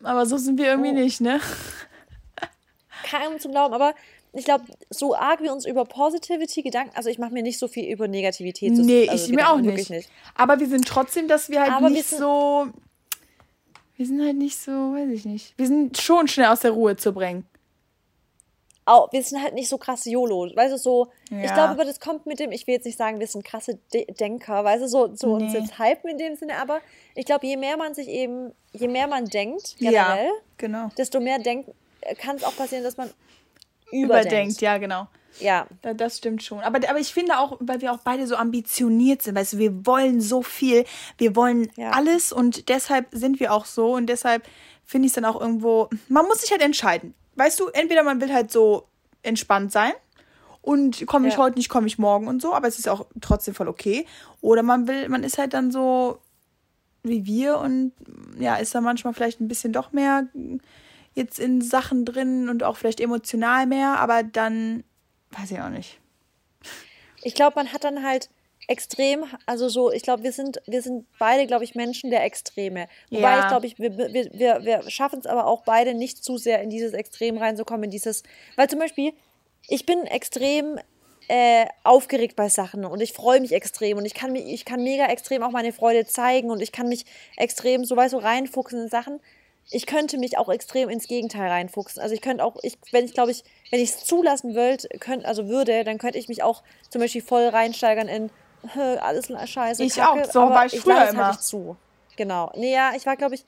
[0.02, 0.94] Aber so sind wir irgendwie Oh.
[0.94, 1.40] nicht, ne?
[3.04, 3.94] keinem zum Glauben, aber
[4.32, 7.68] ich glaube, so arg wir uns über Positivity Gedanken, also ich mache mir nicht so
[7.68, 8.76] viel über Negativität.
[8.76, 9.90] so- Nee, also ich mir auch Gedanken, nicht.
[9.90, 10.10] nicht.
[10.34, 12.66] Aber wir sind trotzdem, dass wir halt Aber wir nicht sind- so.
[13.96, 15.54] Wir sind halt nicht so, weiß ich nicht.
[15.58, 17.46] Wir sind schon schnell aus der Ruhe zu bringen.
[18.88, 21.54] Auch, wir sind halt nicht so krasse YOLO, weißt du, so, ich Ja.
[21.54, 24.06] glaube, aber das kommt mit dem, ich will jetzt nicht sagen, wir sind krasse De
[24.14, 25.58] Denker, weißt du, so, so uns Nee.
[25.60, 26.80] jetzt hypen in dem Sinne, aber
[27.14, 30.88] ich glaube, je mehr man sich eben, je mehr man denkt, Ja, generell, genau.
[30.96, 31.70] desto mehr denkt,
[32.18, 33.10] kann es auch passieren, dass man
[33.92, 34.26] überdenkt.
[34.32, 35.06] Überdenkt, ja, genau.
[35.40, 36.60] Ja, Da- Das stimmt schon.
[36.60, 39.86] Aber, aber ich finde auch, weil wir auch beide so ambitioniert sind, weißt du, wir
[39.86, 40.84] wollen so viel,
[41.18, 41.90] wir wollen Ja.
[41.90, 44.42] alles und deshalb sind wir auch so und deshalb
[44.84, 47.14] finde ich es dann auch irgendwo, man muss sich halt entscheiden.
[47.38, 48.88] Weißt du, entweder man will halt so
[49.22, 49.92] entspannt sein
[50.60, 51.40] und komme ich Ja.
[51.40, 54.06] heute nicht, komme ich morgen und so, aber es ist auch trotzdem voll okay.
[54.40, 56.18] Oder man will, man ist halt dann so
[57.04, 57.92] wie wir und
[58.38, 60.26] ja, ist da manchmal vielleicht ein bisschen doch mehr
[61.14, 64.84] jetzt in Sachen drin und auch vielleicht emotional mehr, aber dann
[65.30, 65.98] weiß ich auch nicht.
[67.22, 68.30] ich glaube, man hat dann halt
[68.68, 72.86] extrem, also so, ich glaube, wir sind, wir sind beide, glaube ich, Menschen der Extreme.
[73.10, 73.40] Wobei Ja.
[73.40, 76.68] ich glaube, ich, wir, wir, wir, schaffen es aber auch beide nicht zu sehr in
[76.70, 78.22] dieses Extrem reinzukommen, in dieses,
[78.56, 79.14] weil zum Beispiel,
[79.68, 80.78] ich bin extrem
[81.28, 84.82] äh, aufgeregt bei Sachen und ich freue mich extrem und ich kann mich, ich kann
[84.82, 87.04] mega extrem auch meine Freude zeigen und ich kann mich
[87.36, 89.20] extrem, so weißt du, reinfuchsen in Sachen.
[89.70, 92.02] Ich könnte mich auch extrem ins Gegenteil reinfuchsen.
[92.02, 95.26] Also ich könnte auch, ich, wenn ich glaube ich, wenn ich es zulassen wollte, könnt,
[95.26, 98.32] also würde, dann könnte ich mich auch zum Beispiel voll reinsteigern in "Hä,
[98.76, 99.82] alles scheiße.
[99.84, 101.24] Ich Kacke, auch, so war ich früher lasse es immer.
[101.26, 101.76] halt nicht zu.
[102.16, 102.52] Genau.
[102.56, 103.44] Nee, ja, ich war, glaube ich,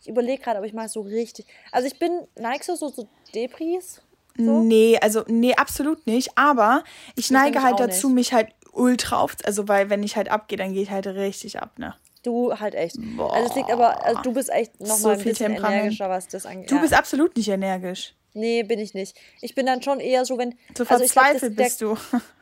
[0.00, 1.46] ich überlege gerade, ob ich mal so richtig.
[1.72, 4.00] Also ich bin, neigst du so zu Depris?
[4.36, 4.60] So?
[4.62, 6.38] Nee, also nee, absolut nicht.
[6.38, 6.84] Aber
[7.16, 8.14] ich neige nämlich halt dazu, nicht.
[8.14, 11.60] mich halt ultra auf, also weil wenn ich halt abgehe, dann gehe ich halt richtig
[11.60, 11.94] ab, ne?
[12.22, 12.96] Du halt echt.
[13.18, 16.28] Also es liegt aber, also du bist echt noch So ein viel bisschen energischer, was
[16.28, 16.70] das angeht.
[16.70, 16.80] Du ja.
[16.82, 18.14] bist absolut nicht energisch.
[18.34, 19.16] Nee, bin ich nicht.
[19.40, 20.56] Ich bin dann schon eher so, wenn.
[20.76, 21.96] So also ich glaub, verzweifelt der- bist du.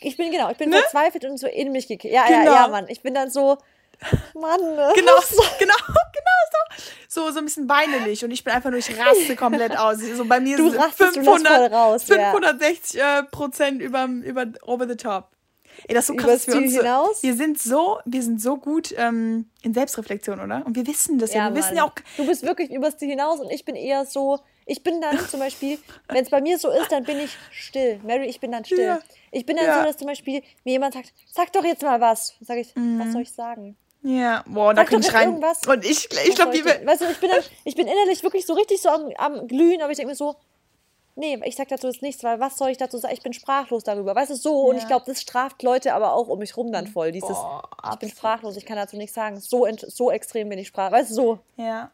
[0.00, 2.14] Ich bin genau, ich bin verzweifelt und so in mich gekehrt.
[2.14, 2.44] Ja, Genau.
[2.52, 2.86] ja, ja, Mann.
[2.88, 3.58] Ich bin dann so,
[4.34, 4.60] Mann.
[4.60, 4.92] ne?
[4.94, 5.12] Genau,
[5.58, 6.82] genau, genau so.
[7.08, 9.98] So, so ein bisschen weinerlich und ich bin einfach nur, ich raste komplett aus.
[9.98, 12.30] So bei mir Du sind rastest, du lässt voll raus, ja.
[12.30, 15.28] 560 äh, Prozent über, über over the top.
[15.88, 16.82] Ey, das ist so krass, wir uns so,
[17.22, 20.62] wir sind so, wir sind so gut ähm, in Selbstreflexion, oder?
[20.66, 21.48] Und wir wissen das ja.
[21.48, 24.04] Ja, wir wissen ja auch, Du bist wirklich übers Ziel hinaus und ich bin eher
[24.04, 24.40] so.
[24.70, 27.98] Ich bin dann zum Beispiel, wenn es bei mir so ist, dann bin ich still.
[28.04, 28.84] Mary, ich bin dann still.
[28.84, 29.00] Ja.
[29.32, 29.78] Ich bin dann Ja.
[29.80, 32.34] so, dass zum Beispiel mir jemand sagt, sag doch jetzt mal was.
[32.40, 33.76] Sag ich, was soll ich sagen?
[34.02, 35.28] ja, boah, da kann ich rein.
[35.28, 35.66] irgendwas.
[35.66, 36.86] Und ich, ich glaube, denn?
[36.86, 39.82] Weißt du, ich bin, dann, ich bin innerlich wirklich so richtig so am, am Glühen,
[39.82, 40.36] aber ich denke mir so,
[41.16, 43.12] nee, ich sag dazu jetzt nichts, weil was soll ich dazu sagen?
[43.12, 44.14] Ich bin sprachlos darüber.
[44.14, 44.60] Weißt du, so.
[44.68, 44.82] Und Ja.
[44.82, 47.12] ich glaube, das straft Leute aber auch um mich rum dann voll.
[47.12, 49.38] Dieses, Boah, ich bin sprachlos, ich kann dazu nichts sagen.
[49.40, 51.00] So, so extrem bin ich sprachlos.
[51.00, 51.38] Weißt du, so.
[51.56, 51.90] Ja.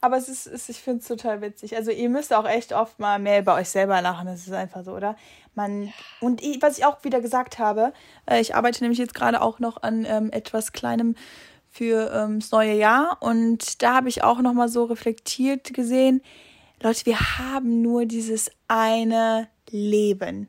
[0.00, 1.76] Aber es ist, es, ich finde es total witzig.
[1.76, 4.26] Also ihr müsst auch echt oft mal mehr über euch selber lachen.
[4.26, 5.16] Das ist einfach so, oder?
[5.54, 7.92] Man, und ich, was ich auch wieder gesagt habe,
[8.26, 11.14] äh, ich arbeite nämlich jetzt gerade auch noch an ähm, etwas Kleinem
[11.70, 13.18] für ähm, das neue Jahr.
[13.20, 16.22] Und da habe ich auch noch mal so reflektiert gesehen,
[16.82, 20.48] Leute, wir haben nur dieses eine Leben.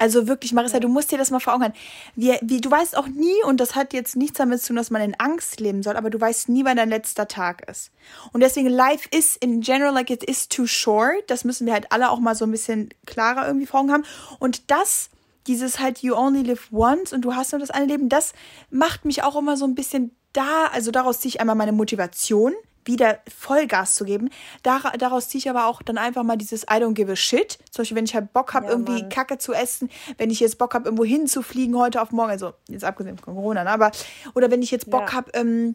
[0.00, 1.78] Also wirklich, Marissa, du musst dir das mal vor Augen halten.
[2.16, 4.90] Wir, wie, du weißt auch nie, und das hat jetzt nichts damit zu tun, dass
[4.90, 7.90] man in Angst leben soll, aber du weißt nie, wann dein letzter Tag ist.
[8.32, 11.24] Und deswegen, life is in general like it is too short.
[11.26, 14.04] Das müssen wir halt alle auch mal so ein bisschen klarer irgendwie vor Augen haben.
[14.38, 15.10] Und das,
[15.46, 18.32] dieses halt you only live once und du hast nur das eine Leben, das
[18.70, 22.54] macht mich auch immer so ein bisschen da, also daraus ziehe ich einmal meine Motivation,
[22.84, 24.30] wieder Vollgas zu geben.
[24.62, 27.58] Dar daraus ziehe ich aber auch dann einfach mal dieses I don't give a shit.
[27.70, 29.08] Zum Beispiel, wenn ich halt Bock habe, Ja, irgendwie Mann.
[29.10, 32.84] Kacke zu essen, wenn ich jetzt Bock habe, irgendwo hinzufliegen heute auf morgen, also jetzt
[32.84, 33.70] abgesehen von Corona, ne?
[33.70, 33.90] aber
[34.34, 35.12] oder wenn ich jetzt Bock Ja.
[35.12, 35.74] habe, ähm,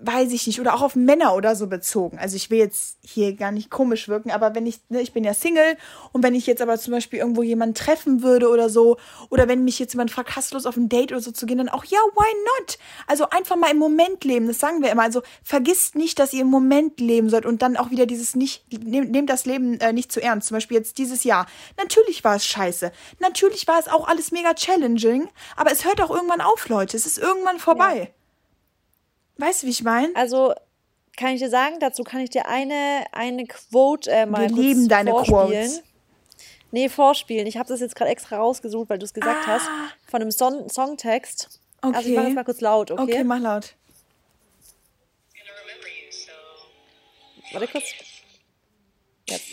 [0.00, 2.18] weiß ich nicht, oder auch auf Männer oder so bezogen.
[2.18, 5.24] Also ich will jetzt hier gar nicht komisch wirken, aber wenn ich, ne, ich bin
[5.24, 5.76] ja Single
[6.12, 8.96] und wenn ich jetzt aber zum Beispiel irgendwo jemanden treffen würde oder so,
[9.30, 11.46] oder wenn mich jetzt jemand fragt, hast du Lust auf ein Date oder so zu
[11.46, 12.78] gehen, dann auch, ja, why not?
[13.06, 15.02] Also einfach mal im Moment leben, das sagen wir immer.
[15.02, 18.64] Also vergisst nicht, dass ihr im Moment leben sollt und dann auch wieder dieses nicht,
[18.84, 20.48] nehmt nehm das Leben äh, nicht zu ernst.
[20.48, 21.46] Zum Beispiel jetzt dieses Jahr.
[21.78, 22.90] Natürlich war es scheiße.
[23.20, 26.96] Natürlich war es auch alles mega challenging, aber es hört auch irgendwann auf, Leute.
[26.96, 28.10] Es ist irgendwann vorbei.
[28.12, 28.21] Ja.
[29.42, 30.14] Weißt du, wie ich meine?
[30.14, 30.54] Also
[31.16, 34.88] kann ich dir sagen, dazu kann ich dir eine, eine Quote äh, mal Wir lieben
[34.88, 35.48] deine vorspielen.
[35.48, 35.82] Quotes.
[36.70, 37.48] Nee, vorspielen.
[37.48, 39.58] Ich habe das jetzt gerade extra rausgesucht, weil du es gesagt ah.
[39.58, 39.66] hast.
[40.08, 41.60] Von einem Son Songtext.
[41.82, 41.96] Okay.
[41.96, 43.02] Also ich mache das mal kurz laut, okay?
[43.02, 43.74] Okay, mach laut.
[47.50, 47.84] Warte kurz.
[49.28, 49.44] Jetzt.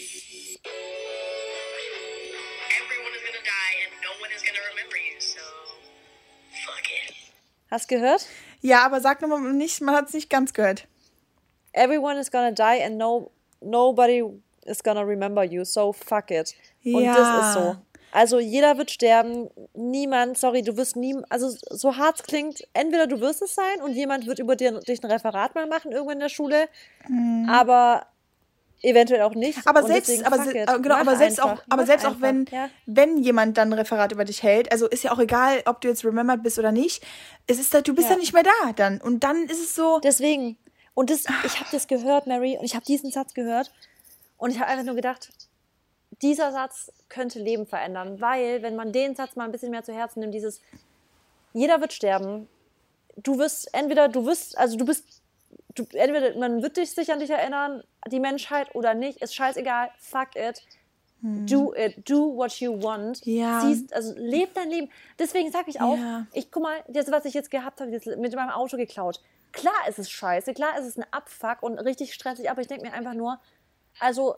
[7.72, 8.28] Hast gehört?
[8.62, 10.88] Ja, aber sag nochmal nicht, man hat es nicht ganz gehört.
[11.74, 13.32] Everyone is gonna die and no,
[13.62, 14.24] nobody
[14.66, 16.56] is gonna remember you, so fuck it.
[16.84, 17.16] Und ja.
[17.16, 17.76] das ist so.
[18.12, 23.06] Also jeder wird sterben, niemand, sorry, du wirst nie, also so hart es klingt, entweder
[23.06, 26.16] du wirst es sein und jemand wird über dir, dich ein Referat mal machen irgendwann
[26.16, 26.68] in der Schule,
[27.08, 27.48] mhm.
[27.48, 28.08] aber
[28.82, 29.60] eventuell auch nicht.
[29.66, 31.60] Aber selbst, aber, se genau, aber selbst einfach.
[31.60, 32.18] auch, aber Mach selbst einfach.
[32.18, 32.70] auch wenn, ja.
[32.86, 35.88] wenn jemand dann ein Referat über dich hält, also ist ja auch egal, ob du
[35.88, 37.04] jetzt remembered bist oder nicht,
[37.48, 38.16] es ist, du bist ja.
[38.16, 40.00] ja nicht mehr da dann und dann ist es so.
[40.00, 40.58] Deswegen
[41.00, 43.72] und das, ich habe das gehört, Mary, und ich habe diesen Satz gehört
[44.38, 45.30] und ich habe einfach nur gedacht,
[46.22, 49.94] dieser Satz könnte Leben verändern, weil wenn man den Satz mal ein bisschen mehr zu
[49.94, 50.60] Herzen nimmt, dieses
[51.54, 52.50] jeder wird sterben,
[53.16, 55.19] du wirst entweder du wirst, also du bist
[55.80, 59.92] du, entweder man wird dich sich an dich erinnern, die Menschheit oder nicht, ist scheißegal,
[59.98, 60.62] fuck it.
[61.22, 61.46] Hm.
[61.46, 63.26] Do it, do what you want.
[63.26, 63.62] Ja.
[63.62, 64.90] Siehst, also leb dein Leben.
[65.18, 66.26] Deswegen sage ich auch, ja.
[66.34, 69.22] ich guck mal, das, was ich jetzt gehabt habe, mit meinem Auto geklaut.
[69.52, 72.86] Klar ist es scheiße, klar ist es ein Abfuck und richtig stressig, aber ich denke
[72.86, 73.40] mir einfach nur,
[74.00, 74.36] also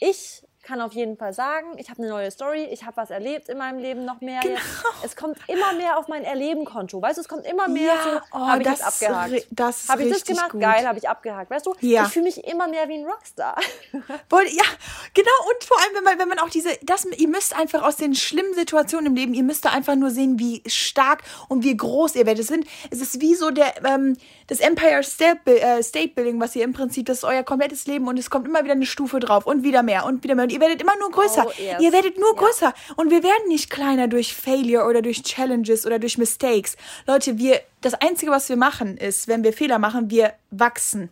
[0.00, 3.48] ich kann auf jeden Fall sagen, ich habe eine neue Story, ich habe was erlebt
[3.48, 4.40] in meinem Leben noch mehr.
[4.40, 4.58] Genau.
[5.04, 7.00] Es kommt immer mehr auf mein Erleben-Konto.
[7.00, 9.46] Weißt du, es kommt immer mehr ja, so, oh, habe ich das abgehakt.
[9.50, 10.50] Das habe ich das gemacht?
[10.50, 10.60] Gut.
[10.60, 11.50] Geil, habe ich abgehakt.
[11.50, 12.04] Weißt du, ja.
[12.04, 13.56] ich fühle mich immer mehr wie ein Rockstar.
[13.92, 14.64] ja,
[15.12, 15.30] genau.
[15.50, 18.14] Und vor allem, wenn man, wenn man auch diese, das, ihr müsst einfach aus den
[18.14, 22.16] schlimmen Situationen im Leben, ihr müsst da einfach nur sehen, wie stark und wie groß
[22.16, 22.40] ihr werdet.
[22.40, 26.56] Es, sind, es ist wie so der, ähm, das Empire State, äh, State Building, was
[26.56, 29.20] ihr im Prinzip, das ist euer komplettes Leben und es kommt immer wieder eine Stufe
[29.20, 30.44] drauf und wieder mehr und wieder mehr.
[30.44, 31.44] Und ihr werdet immer nur größer.
[31.46, 31.80] Oh, yes.
[31.80, 32.40] Ihr werdet nur ja.
[32.40, 32.74] größer.
[32.96, 36.76] Und wir werden nicht kleiner durch Failure oder durch Challenges oder durch Mistakes.
[37.06, 41.10] Leute, wir, das Einzige, was wir machen, ist, wenn wir Fehler machen, wir wachsen.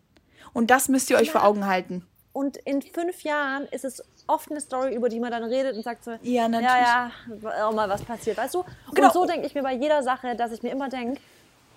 [0.52, 1.32] Und das müsst ihr euch ja.
[1.32, 2.06] vor Augen halten.
[2.32, 5.82] Und in fünf Jahren ist es oft eine Story, über die man dann redet und
[5.82, 6.70] sagt so, ja, natürlich.
[6.70, 7.10] ja,
[7.42, 8.64] ja, auch mal was passiert, weißt du?
[8.94, 9.08] Genau.
[9.08, 11.20] Und so denke ich mir bei jeder Sache, dass ich mir immer denke,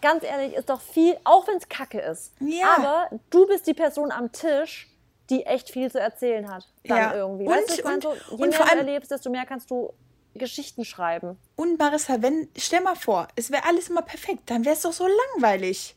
[0.02, 2.32] ganz ehrlich, ist doch viel, auch wenn es kacke ist.
[2.40, 2.78] Ja.
[2.78, 4.88] Aber du bist die Person am Tisch,
[5.30, 6.68] die echt viel zu erzählen hat.
[6.84, 7.16] Dann ja.
[7.16, 7.46] irgendwie.
[7.46, 9.94] Und, weißt und, so, je und mehr du erlebst, desto mehr kannst du
[10.36, 11.38] Geschichten schreiben.
[11.56, 14.92] Und Marissa, wenn, stell mal vor, es wäre alles immer perfekt, dann wäre es doch
[14.92, 15.96] so langweilig.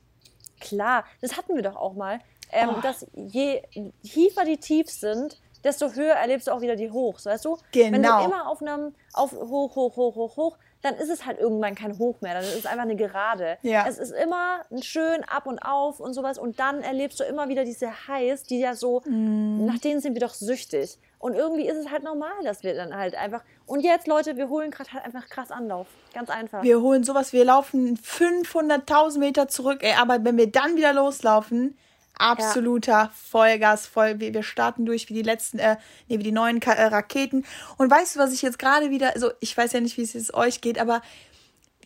[0.61, 2.21] Klar, das hatten wir doch auch mal.
[2.51, 2.81] Ähm, oh.
[2.81, 3.63] Dass je
[4.03, 7.59] tiefer die Tiefs sind, desto höher erlebst du auch wieder die Hochs, weißt du?
[7.73, 7.93] Genau.
[7.93, 8.25] Wenn du genau.
[8.25, 11.99] immer auf einem auf hoch, hoch, hoch, hoch, hoch, dann ist es halt irgendwann kein
[11.99, 13.59] Hoch mehr, dann ist es einfach eine Gerade.
[13.63, 13.87] Ja.
[13.89, 17.49] Es ist immer ein schön ab und auf und sowas und dann erlebst du immer
[17.49, 19.65] wieder diese Highs, die ja so, mm.
[19.67, 20.99] nach denen sind wir doch süchtig.
[21.19, 23.43] Und irgendwie ist es halt normal, dass wir dann halt einfach.
[23.67, 25.89] Und jetzt, Leute, wir holen gerade halt einfach krass Anlauf.
[26.15, 26.63] Ganz einfach.
[26.63, 31.77] Wir holen sowas, wir laufen 500.000 Meter zurück, ey, aber wenn wir dann wieder loslaufen,
[32.19, 33.13] absoluter ja.
[33.31, 34.21] Vollgas, voll.
[34.21, 35.77] Wir, wir starten durch wie die letzten, äh,
[36.09, 37.45] nee, wie die neuen Ka äh, Raketen.
[37.77, 40.13] Und weißt du, was ich jetzt gerade wieder, also ich weiß ja nicht, wie es
[40.13, 41.03] jetzt euch geht, aber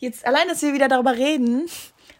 [0.01, 1.69] jetzt allein, dass wir wieder darüber reden,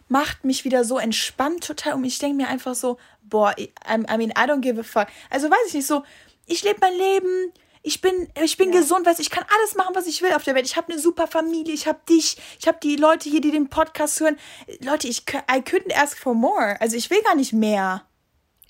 [0.07, 4.17] macht mich wieder so entspannt total und ich denke mir einfach so, boah, I, I
[4.17, 5.07] mean, I don't give a fuck.
[5.29, 6.03] Also weiß ich nicht, so,
[6.45, 7.51] ich lebe mein Leben,
[7.85, 8.79] ich bin, ich bin ja.
[8.79, 10.65] gesund, weißt ich kann alles machen, was ich will auf der Welt.
[10.65, 13.69] Ich habe eine super Familie, ich habe dich, ich habe die Leute hier, die den
[13.69, 14.39] Podcast hören.
[14.79, 16.79] Leute, ich I couldn't ask for more.
[16.79, 18.05] Also ich will gar nicht mehr.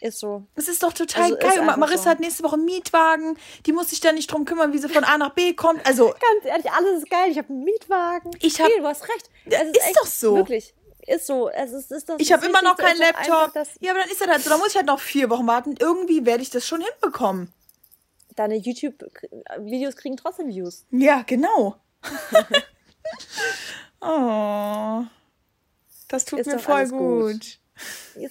[0.02, 0.48] Ist so.
[0.56, 1.60] Es ist doch total also geil.
[1.60, 2.10] Und Marissa so.
[2.10, 3.38] hat nächste Woche einen Mietwagen.
[3.68, 5.86] Die muss sich da nicht drum kümmern, wie sie von A nach B kommt.
[5.86, 7.30] Also ganz ehrlich, alles ist geil.
[7.30, 8.32] Ich habe einen Mietwagen.
[8.42, 8.72] Ich habe.
[8.80, 9.30] Du hast recht.
[9.46, 10.36] Es ist, ist doch so.
[10.38, 10.74] Wirklich.
[11.06, 11.50] Ist so.
[11.50, 13.54] Es ist, ist das, ich habe immer noch keinen Laptop.
[13.80, 14.50] Ja, aber dann ist er halt so.
[14.50, 15.76] Da muss ich halt noch vier Wochen warten.
[15.80, 17.54] Irgendwie werde ich das schon hinbekommen
[18.36, 20.86] deine YouTube-Videos kriegen trotzdem Views.
[20.92, 21.76] Ja, genau.
[24.02, 25.04] oh.
[26.08, 27.34] Das tut ist mir voll gut.
[27.34, 27.60] gut.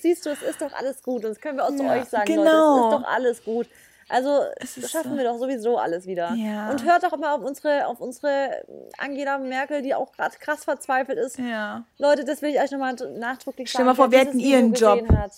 [0.00, 1.24] Siehst du, es ist doch alles gut.
[1.24, 2.44] Und das können wir auch zu euch sagen, genau.
[2.44, 2.80] Leute.
[2.80, 3.68] Es ist doch alles gut.
[4.09, 6.32] Also ist schaffen so- wir doch sowieso alles wieder.
[6.34, 6.70] Ja.
[6.70, 8.64] Und hört doch mal auf unsere, auf unsere
[8.98, 11.38] Angela Merkel, die auch gerade krass verzweifelt ist.
[11.38, 11.84] Ja.
[11.98, 15.09] Leute, das will ich euch nochmal nachdrücklich Stell mal vor, wir hätten ihren Job.
[15.09, 15.32] Hat.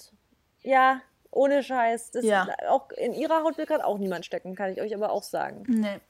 [0.62, 1.00] Ja,
[1.34, 2.10] ohne Scheiß.
[2.12, 2.48] Das Ja.
[2.68, 5.64] Auch in ihrer Haut will gerade auch niemand stecken, kann ich euch aber auch sagen.
[5.68, 6.00] Nee.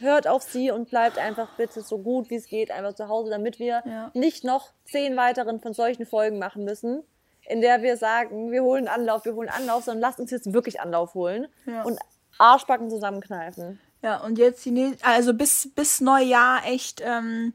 [0.00, 3.30] Hört auf sie und bleibt einfach bitte so gut wie es geht einfach zu Hause,
[3.30, 4.10] damit wir Ja.
[4.14, 7.02] nicht noch zehn weiteren von solchen Folgen machen müssen,
[7.48, 10.80] in der wir sagen, wir holen Anlauf, wir holen Anlauf, sondern lasst uns jetzt wirklich
[10.80, 11.82] Anlauf holen Ja.
[11.82, 11.98] und
[12.38, 13.80] Arschbacken zusammenkneifen.
[14.02, 17.54] Ja, und jetzt die nächste, also bis, bis Neujahr echt, ähm,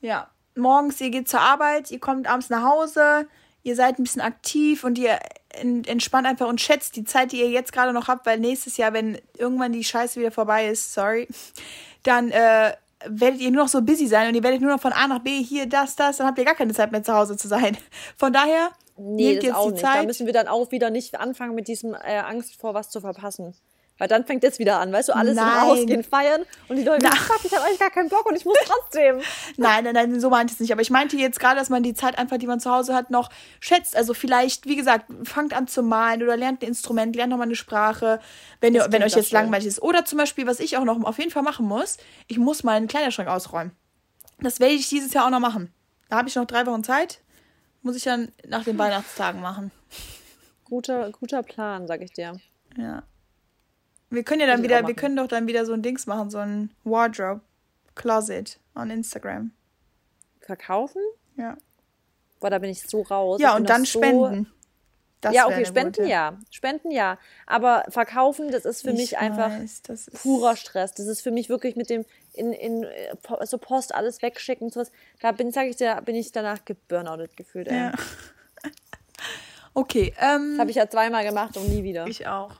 [0.00, 3.26] ja, morgens, ihr geht zur Arbeit, ihr kommt abends nach Hause,
[3.64, 5.18] ihr seid ein bisschen aktiv und ihr
[5.52, 8.92] entspannt einfach und schätzt die Zeit, die ihr jetzt gerade noch habt, weil nächstes Jahr,
[8.92, 11.28] wenn irgendwann die Scheiße wieder vorbei ist, sorry,
[12.02, 12.72] dann äh,
[13.06, 15.20] werdet ihr nur noch so busy sein und ihr werdet nur noch von A nach
[15.20, 17.76] B, hier, das, das, dann habt ihr gar keine Zeit mehr zu Hause zu sein.
[18.16, 18.70] Von daher,
[19.02, 19.84] Nee, nehmt jetzt auch die nicht.
[19.84, 20.06] Da Zeit.
[20.06, 23.54] müssen wir dann auch wieder nicht anfangen mit diesem äh, Angst vor was zu verpassen.
[24.00, 25.58] Weil dann fängt es wieder an, weißt du, alles Nein.
[25.58, 28.56] Rausgehen, feiern und die Leute, fuck, ich habe eigentlich gar keinen Bock und ich muss
[28.64, 29.20] trotzdem.
[29.58, 30.72] Nein, nein, nein, so meinte ich es nicht.
[30.72, 33.10] Aber ich meinte jetzt gerade, dass man die Zeit einfach, die man zu Hause hat,
[33.10, 33.28] noch
[33.60, 33.94] schätzt.
[33.94, 37.56] Also vielleicht, wie gesagt, fangt an zu malen oder lernt ein Instrument, lernt nochmal eine
[37.56, 38.20] Sprache,
[38.62, 39.38] wenn, ihr, wenn euch jetzt schön.
[39.38, 39.82] langweilig ist.
[39.82, 42.88] Oder zum Beispiel, was ich auch noch auf jeden Fall machen muss, ich muss meinen
[42.88, 43.72] Kleiderschrank ausräumen.
[44.38, 45.74] Das werde ich dieses Jahr auch noch machen.
[46.08, 47.20] Da habe ich noch drei Wochen Zeit.
[47.82, 49.70] Muss ich dann nach den Weihnachtstagen machen.
[50.64, 52.40] Guter, guter Plan, sag ich dir.
[52.78, 53.02] Ja.
[54.10, 56.38] Wir können ja dann wieder, wir können doch dann wieder so ein Dings machen, so
[56.38, 57.40] ein Wardrobe
[57.94, 59.52] Closet on Instagram.
[60.40, 61.02] Verkaufen?
[61.36, 61.56] Ja.
[62.40, 63.40] Boah, da bin ich so raus.
[63.40, 64.50] Ja, und dann so, spenden.
[65.20, 66.08] Das ja, okay, Spenden gute.
[66.08, 66.38] ja.
[66.50, 67.18] Spenden ja.
[67.46, 70.94] Aber verkaufen, das ist für Ich mich einfach weiß, das ist purer Stress.
[70.94, 74.72] Das ist für mich wirklich mit dem in, in äh, so Post alles wegschicken und
[74.72, 74.90] sowas.
[75.20, 77.68] Da bin, sag ich dir, bin ich danach geburnoutet gefühlt.
[77.68, 77.76] Ey.
[77.76, 77.92] Ja.
[79.72, 82.04] Okay, ähm, Das habe ich ja zweimal gemacht und nie wieder.
[82.08, 82.56] ich auch.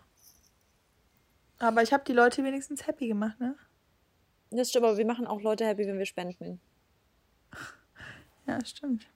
[1.60, 3.54] Aber ich habe die Leute wenigstens happy gemacht, ne?
[4.50, 6.60] Das stimmt, aber wir machen auch Leute happy, wenn wir spenden.
[8.46, 9.06] Ja, stimmt.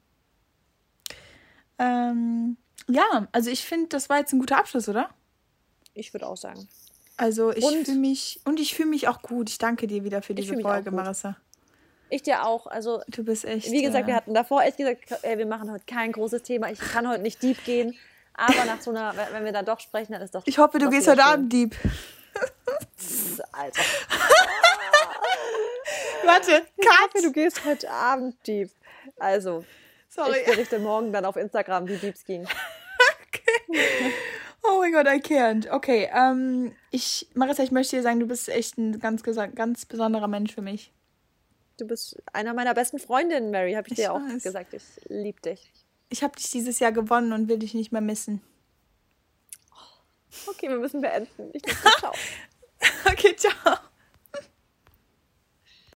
[1.79, 2.57] Ähm,
[2.89, 5.11] ja, also ich finde, das war jetzt ein guter Abschluss, oder?
[5.95, 6.69] Ich würde auch sagen.
[7.17, 9.49] Also ich Und- fühle mich und ich fühle mich auch gut.
[9.51, 10.91] Ich danke dir wieder für diese Folge.
[10.91, 11.37] Marissa.
[12.11, 12.67] Ich dir auch.
[12.67, 13.71] Also, Du bist echt.
[13.73, 16.71] wie gesagt, äh, wir hatten davor echt gesagt, ey, wir machen heute kein großes Thema.
[16.71, 17.95] Ich kann heute nicht deep gehen.
[18.35, 20.43] Aber nach so einer, wenn- wir da doch sprechen, dann ist doch.
[20.45, 21.25] Ich hoffe, du gehst heute.
[21.25, 21.75] Abend deep.
[23.53, 23.83] Alter.
[26.25, 27.23] Warte, Cut.
[27.23, 28.71] du gehst heute Abend deep.
[29.19, 29.65] Also,
[30.09, 30.39] Sorry.
[30.41, 32.47] ich berichte morgen dann auf Instagram, wie deep es ging.
[34.63, 35.71] Oh mein Gott, I can't.
[35.71, 40.29] Okay, ähm, ich, Marissa, ich möchte dir sagen, du bist echt ein ganz, ganz besonderer
[40.29, 40.91] Mensch für mich.
[41.79, 44.43] Du bist einer meiner besten Freundinnen, Mary, habe ich, Ich dir auch weiß.
[44.43, 44.73] gesagt.
[44.73, 45.71] Ich liebe dich.
[46.09, 48.41] Ich habe dich dieses Jahr gewonnen und will dich nicht mehr missen.
[50.47, 51.51] Okay, wir müssen beenden.
[51.53, 52.13] Ich denke, ciao.
[53.07, 53.79] okay, ciao.